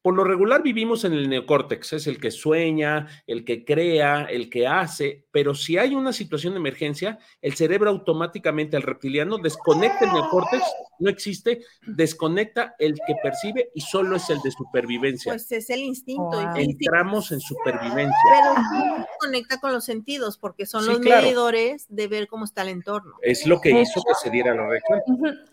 [0.01, 4.49] por lo regular vivimos en el neocórtex, es el que sueña, el que crea, el
[4.49, 10.05] que hace, pero si hay una situación de emergencia, el cerebro automáticamente al reptiliano desconecta
[10.05, 10.63] el neocórtex,
[10.99, 15.31] no existe, desconecta el que percibe y solo es el de supervivencia.
[15.31, 16.39] Pues es el instinto.
[16.55, 18.15] Entramos en supervivencia.
[18.31, 22.69] Pero sí conecta con los sentidos porque son los medidores de ver cómo está el
[22.69, 23.15] entorno.
[23.21, 25.01] Es lo que hizo que se diera la reacción.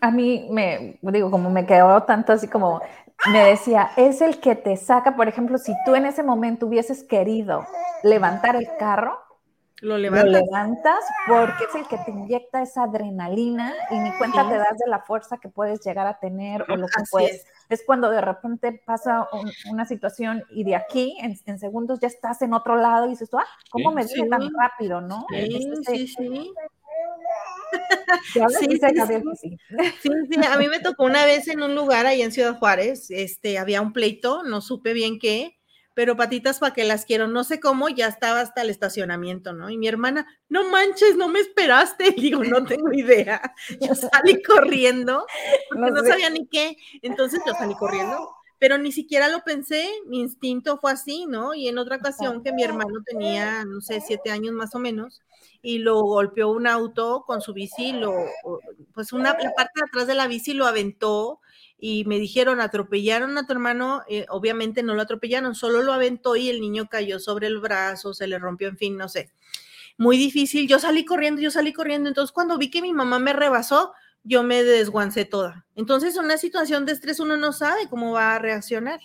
[0.01, 2.81] A mí me, digo, como me quedó tanto así como
[3.27, 7.03] me decía, es el que te saca, por ejemplo, si tú en ese momento hubieses
[7.03, 7.65] querido
[8.03, 9.19] levantar el carro,
[9.81, 11.05] lo levantas.
[11.27, 14.99] porque es el que te inyecta esa adrenalina y ni cuenta te das de la
[14.99, 17.45] fuerza que puedes llegar a tener o lo que puedes.
[17.69, 17.83] Es.
[17.85, 19.27] cuando de repente pasa
[19.69, 23.45] una situación y de aquí en, segundos ya estás en otro lado y dices, ah,
[23.71, 25.25] ¿cómo me dio tan rápido, no?
[25.85, 26.53] Sí,
[28.59, 28.79] sí,
[29.39, 29.57] sí.
[30.01, 33.09] Sí, sí, a mí me tocó una vez en un lugar ahí en Ciudad Juárez,
[33.09, 35.59] este, había un pleito, no supe bien qué,
[35.93, 39.69] pero patitas para que las quiero, no sé cómo, ya estaba hasta el estacionamiento, ¿no?
[39.69, 44.41] Y mi hermana, no manches, no me esperaste, y digo, no tengo idea, yo salí
[44.41, 45.25] corriendo,
[45.69, 50.19] porque no, sabía ni qué, entonces yo salí corriendo, pero ni siquiera lo pensé, mi
[50.19, 51.53] instinto fue así, ¿no?
[51.53, 55.21] Y en otra ocasión que mi hermano tenía, no sé, siete años más o menos,
[55.61, 58.13] y lo golpeó un auto con su bici, lo,
[58.93, 61.41] pues una, la parte de atrás de la bici lo aventó
[61.77, 66.35] y me dijeron, atropellaron a tu hermano, eh, obviamente no lo atropellaron, solo lo aventó
[66.35, 69.31] y el niño cayó sobre el brazo, se le rompió, en fin, no sé.
[69.97, 73.33] Muy difícil, yo salí corriendo, yo salí corriendo, entonces cuando vi que mi mamá me
[73.33, 73.91] rebasó,
[74.23, 75.65] yo me desguancé toda.
[75.75, 78.99] Entonces, en una situación de estrés uno no sabe cómo va a reaccionar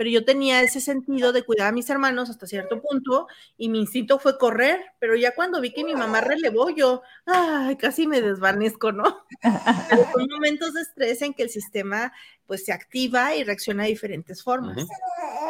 [0.00, 3.28] pero yo tenía ese sentido de cuidar a mis hermanos hasta cierto punto
[3.58, 7.76] y mi instinto fue correr, pero ya cuando vi que mi mamá relevó, yo, ay,
[7.76, 9.04] casi me desvanezco, ¿no?
[9.90, 12.14] Pero son momentos de estrés en que el sistema
[12.46, 14.88] pues se activa y reacciona de diferentes formas.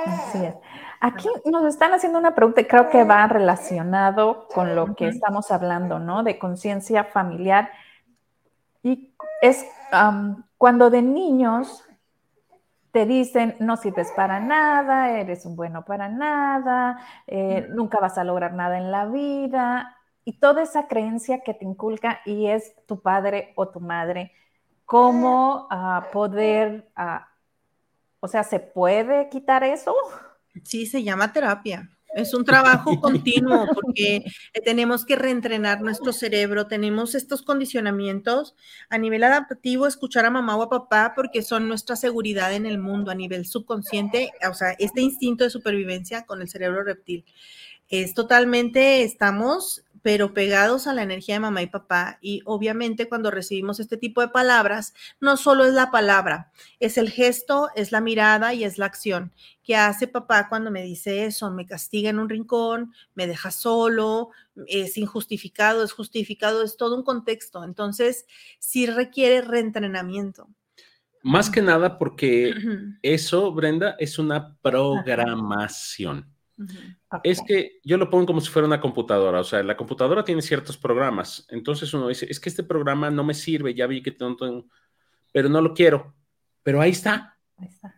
[0.05, 0.55] Así es.
[0.99, 5.53] Aquí nos están haciendo una pregunta y creo que va relacionado con lo que estamos
[5.53, 6.25] hablando, ¿no?
[6.25, 7.71] De conciencia familiar.
[8.83, 9.65] Y es
[10.59, 11.85] cuando de niños
[12.93, 18.25] te dicen, no sirves para nada, eres un bueno para nada, eh, nunca vas a
[18.25, 23.01] lograr nada en la vida, y toda esa creencia que te inculca y es tu
[23.01, 24.33] padre o tu madre,
[24.85, 27.29] ¿cómo ah, poder, ah,
[28.21, 29.95] o sea, ¿se puede quitar eso?
[30.65, 31.89] Sí, se llama terapia.
[32.15, 34.25] Es un trabajo continuo porque
[34.65, 38.55] tenemos que reentrenar nuestro cerebro, tenemos estos condicionamientos
[38.89, 42.79] a nivel adaptativo, escuchar a mamá o a papá porque son nuestra seguridad en el
[42.79, 47.25] mundo a nivel subconsciente, o sea, este instinto de supervivencia con el cerebro reptil.
[47.89, 52.19] Es totalmente, estamos pero pegados a la energía de mamá y papá.
[52.21, 57.11] Y obviamente cuando recibimos este tipo de palabras, no solo es la palabra, es el
[57.11, 59.33] gesto, es la mirada y es la acción.
[59.63, 61.51] que hace papá cuando me dice eso?
[61.51, 64.31] Me castiga en un rincón, me deja solo,
[64.67, 67.63] es injustificado, es justificado, es todo un contexto.
[67.63, 68.27] Entonces,
[68.59, 70.49] sí requiere reentrenamiento.
[71.23, 72.55] Más que nada porque
[73.03, 76.33] eso, Brenda, es una programación.
[77.23, 80.43] Es que yo lo pongo como si fuera una computadora, o sea, la computadora tiene
[80.43, 84.13] ciertos programas, entonces uno dice, es que este programa no me sirve, ya vi que
[84.13, 84.67] tengo,
[85.33, 86.15] pero no lo quiero,
[86.63, 87.37] pero ahí está.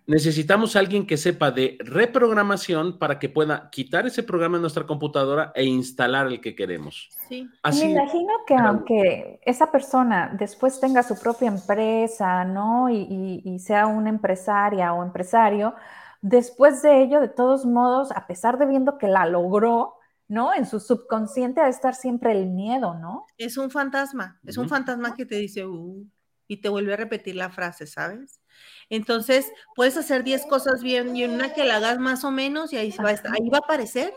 [0.09, 4.87] Necesitamos a alguien que sepa de reprogramación para que pueda quitar ese programa en nuestra
[4.87, 7.11] computadora e instalar el que queremos.
[7.29, 7.49] Sí.
[7.79, 12.91] me imagino que aunque esa persona después tenga su propia empresa, ¿no?
[12.91, 15.75] y sea una empresaria o empresario,
[16.23, 19.97] Después de ello, de todos modos, a pesar de viendo que la logró,
[20.29, 20.55] ¿no?
[20.55, 23.27] En su subconsciente ha de estar siempre el miedo, ¿no?
[23.37, 26.07] Es un fantasma, es un fantasma que te dice, uh,
[26.47, 28.41] y te vuelve a repetir la frase, ¿sabes?
[28.89, 32.77] Entonces, puedes hacer 10 cosas bien y una que la hagas más o menos y
[32.77, 34.15] ahí va, a ahí va a aparecer.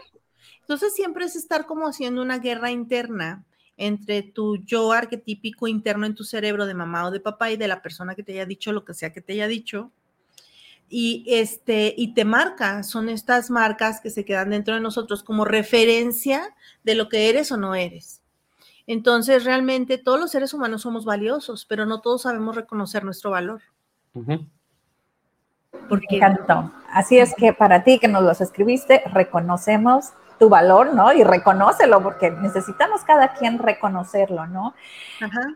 [0.61, 3.45] Entonces, siempre es estar como haciendo una guerra interna
[3.77, 7.67] entre tu yo arquetípico interno en tu cerebro de mamá o de papá y de
[7.67, 9.91] la persona que te haya dicho lo que sea que te haya dicho
[10.89, 15.45] y, este, y te marca, son estas marcas que se quedan dentro de nosotros como
[15.45, 18.21] referencia de lo que eres o no eres.
[18.87, 23.61] Entonces, realmente todos los seres humanos somos valiosos, pero no todos sabemos reconocer nuestro valor.
[25.89, 26.05] Porque...
[26.11, 26.71] Me encantó.
[26.91, 31.13] Así es que para ti que nos los escribiste, reconocemos tu valor, ¿no?
[31.13, 34.75] Y reconócelo, porque necesitamos cada quien reconocerlo, ¿no?
[35.21, 35.55] Ajá.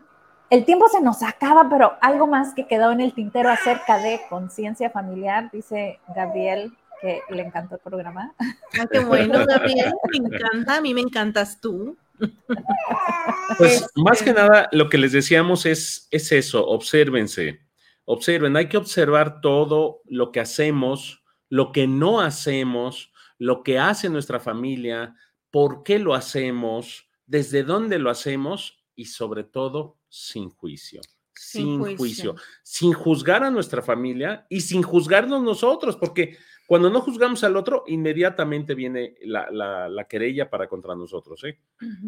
[0.50, 4.20] El tiempo se nos acaba, pero algo más que quedó en el tintero acerca de
[4.28, 8.34] conciencia familiar, dice Gabriel, que le encantó el programa.
[8.40, 11.96] Ah, qué bueno, Gabriel, me encanta, a mí me encantas tú.
[13.58, 17.60] Pues este más que nada, lo que les decíamos es, es eso, obsérvense,
[18.04, 24.08] observen, hay que observar todo lo que hacemos, lo que no hacemos, lo que hace
[24.10, 25.14] nuestra familia,
[25.50, 31.00] por qué lo hacemos, desde dónde lo hacemos y sobre todo sin juicio.
[31.34, 32.34] Sin, juicio.
[32.62, 36.36] sin juzgar a nuestra familia y sin juzgarnos nosotros, porque
[36.66, 41.58] cuando no juzgamos al otro, inmediatamente viene la, querella para contra nosotros, ¿eh?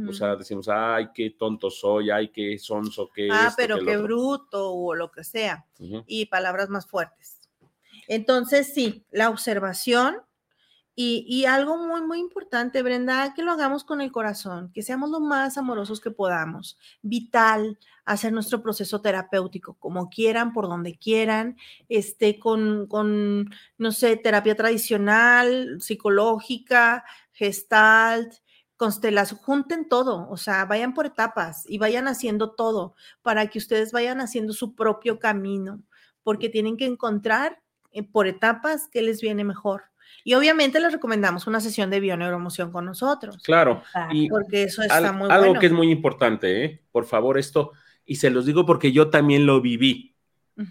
[0.07, 3.28] O sea, decimos, ay, qué tonto soy, ay, qué sonso, qué...
[3.32, 5.66] Ah, pero qué, bruto o lo que sea.
[6.07, 7.40] Y palabras más fuertes.
[8.07, 10.16] Entonces, sí, la observación
[10.95, 15.20] y, algo muy, muy importante, Brenda, que lo hagamos con el corazón, que seamos lo
[15.20, 16.78] más amorosos que podamos.
[17.01, 21.57] Vital hacer nuestro proceso terapéutico, como quieran, por donde quieran,
[21.88, 28.34] este, con, con no sé, terapia tradicional, psicológica, gestalt,
[28.76, 33.93] constelación, junten todo, o sea, vayan por etapas y vayan haciendo todo para que ustedes
[33.93, 35.82] vayan haciendo su propio camino,
[36.22, 37.62] porque tienen que encontrar
[37.93, 39.91] eh, por etapas qué les viene mejor
[40.24, 43.42] y obviamente les recomendamos una sesión de bioneuromoción con nosotros.
[43.42, 43.82] Claro.
[44.10, 46.82] Y porque eso está al, muy Algo que es muy importante, ¿eh?
[46.92, 47.72] Por favor, esto,
[48.04, 50.16] y se los digo porque yo también lo viví.
[50.56, 50.64] Mm.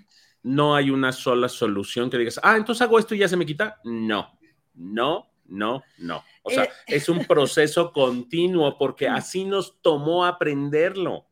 [0.44, 3.46] No hay una sola solución que digas, ah, entonces hago esto y ya se me
[3.46, 3.80] quita.
[3.84, 4.40] No,
[4.74, 6.24] no, no, no.
[6.44, 6.70] O sea, eh.
[6.88, 9.14] es un proceso continuo porque mm.
[9.14, 11.28] así nos tomó aprenderlo.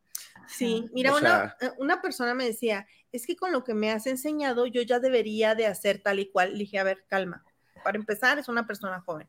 [0.47, 4.07] Sí, mira, una, eh, una, persona me decía, es que con lo que me has
[4.07, 6.53] enseñado yo ya debería de hacer tal y cual.
[6.53, 7.45] Le dije, a ver, calma,
[7.84, 9.28] para empezar, es una persona joven.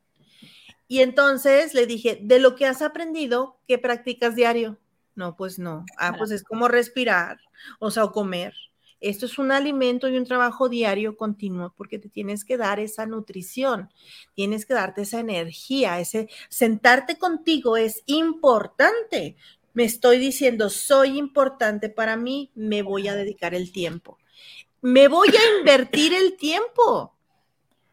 [0.89, 4.79] Y entonces le dije, de lo que has aprendido, ¿qué practicas diario?
[5.15, 5.85] No, pues no.
[5.97, 7.39] Ah, pues es como respirar,
[7.79, 8.55] o sea, o comer.
[9.01, 13.07] Esto es un alimento y un trabajo diario continuo porque te tienes que dar esa
[13.07, 13.91] nutrición,
[14.35, 19.37] tienes que darte esa energía, ese sentarte contigo es importante.
[19.73, 24.19] Me estoy diciendo, soy importante para mí, me voy a dedicar el tiempo.
[24.83, 27.15] Me voy a invertir el tiempo.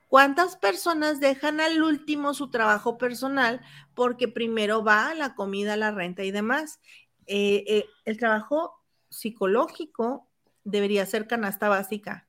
[0.07, 3.61] ¿Cuántas personas dejan al último su trabajo personal
[3.93, 6.79] porque primero va la comida, la renta y demás?
[7.25, 8.73] Eh, eh, el trabajo
[9.09, 10.27] psicológico
[10.63, 12.27] debería ser canasta básica.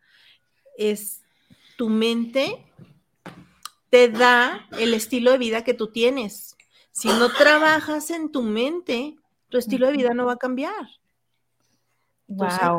[0.77, 1.23] Es
[1.77, 2.65] tu mente
[3.91, 6.57] te da el estilo de vida que tú tienes.
[6.93, 9.17] Si no trabajas en tu mente,
[9.49, 10.98] tu estilo de vida no va a cambiar.
[12.29, 12.79] Wow,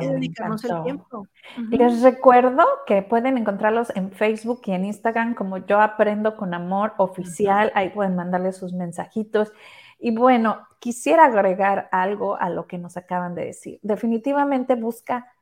[0.84, 1.28] tiempo.
[1.72, 6.93] Les recuerdo que pueden encontrarlos en Facebook y en Instagram como Yo Aprendo con Amor
[6.97, 7.72] Oficial.
[7.74, 9.52] Ahí pueden mandarle sus mensajitos.
[9.97, 13.80] Y bueno, quisiera agregar algo a lo que nos acaban de decir.
[13.82, 15.34] Definitivamente busca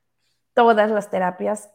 [0.54, 1.70] todas las terapias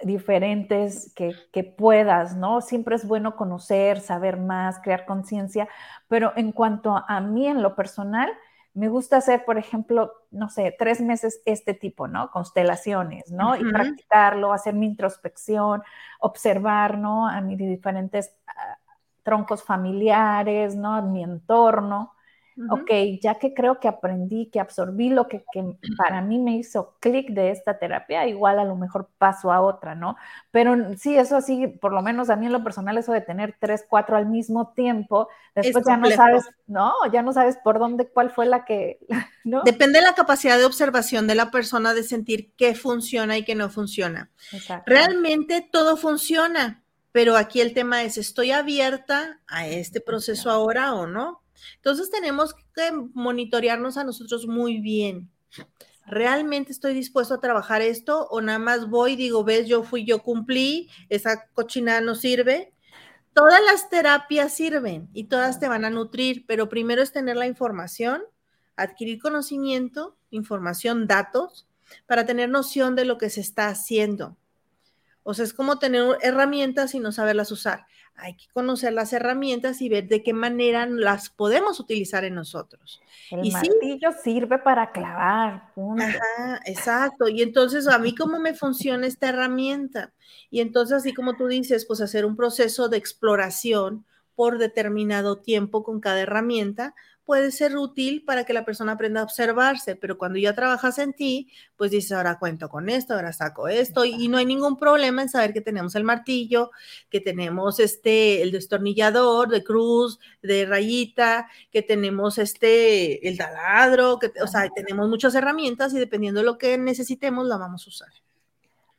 [0.00, 2.62] diferentes que, que, puedas, ¿no?
[2.62, 5.68] Siempre es bueno conocer, saber más, crear conciencia,
[6.08, 8.30] pero en cuanto a mí en lo personal,
[8.74, 12.30] me gusta hacer, por ejemplo, no sé, tres meses este tipo, ¿no?
[12.30, 13.56] Constelaciones, ¿no?
[13.56, 15.82] Y practicarlo, hacer mi introspección,
[16.18, 17.28] observar, ¿no?
[17.28, 18.78] A mis diferentes ah,
[19.22, 21.00] troncos familiares, ¿no?
[21.02, 22.13] Mi entorno
[22.70, 22.90] Ok,
[23.20, 25.44] ya que creo que aprendí, que absorbí lo que,
[25.98, 29.94] para mí me hizo clic de esta terapia, igual a lo mejor paso a otra,
[29.94, 30.16] ¿no?
[30.52, 33.56] Pero sí, eso sí, por lo menos a mí en lo personal, eso de tener
[33.58, 38.08] tres, cuatro al mismo tiempo, después ya no sabes, no, ya no sabes por dónde,
[38.08, 38.98] cuál fue la que,
[39.44, 39.62] ¿no?
[39.64, 43.56] Depende de la capacidad de observación de la persona de sentir qué funciona y qué
[43.56, 44.30] no funciona.
[44.86, 51.06] Realmente todo funciona, pero aquí el tema es, ¿estoy abierta a este proceso ahora o
[51.06, 51.43] no?
[51.76, 55.30] Entonces tenemos que monitorearnos a nosotros muy bien.
[56.06, 60.04] ¿Realmente estoy dispuesto a trabajar esto o nada más voy y digo, ves, yo fui,
[60.04, 62.74] yo cumplí, esa cochinada no sirve?
[63.32, 67.46] Todas las terapias sirven y todas te van a nutrir, pero primero es tener la
[67.46, 68.22] información,
[68.76, 71.66] adquirir conocimiento, información, datos,
[72.06, 74.36] para tener noción de lo que se está haciendo.
[75.22, 77.86] O sea, es como tener herramientas y no saberlas usar
[78.16, 83.02] hay que conocer las herramientas y ver de qué manera las podemos utilizar en nosotros.
[83.30, 85.72] El martillo sirve para clavar.
[85.98, 87.28] Ajá, exacto.
[87.28, 90.12] Y entonces, a mí, ¿cómo me funciona esta herramienta?
[90.50, 94.04] Y entonces, así como tú dices, pues hacer un proceso de exploración
[94.34, 96.94] por determinado tiempo con cada herramienta
[97.24, 101.12] puede ser útil para que la persona aprenda a observarse, pero cuando ya trabajas en
[101.12, 105.22] ti, pues dices, ahora cuento con esto, ahora saco esto, y, no hay ningún problema
[105.22, 106.70] en saber que tenemos el martillo,
[107.10, 114.32] que tenemos este, el destornillador de cruz, de rayita, que tenemos este, el taladro, que,
[114.42, 118.08] o sea, tenemos muchas herramientas y dependiendo de lo que necesitemos, la vamos a usar.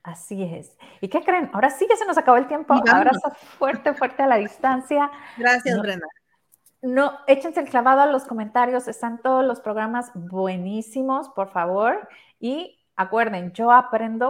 [0.03, 0.77] Así es.
[1.01, 1.49] ¿Y qué creen?
[1.51, 2.75] Ahora sí que se nos acabó el tiempo.
[2.75, 5.09] Abrazo fuerte, fuerte a la distancia.
[5.35, 6.05] Gracias, Brenda.
[6.85, 8.87] No, échense el clavado a los comentarios.
[8.87, 12.07] Están todos los programas buenísimos, por favor.
[12.39, 14.23] Y acuerden, yo aprendo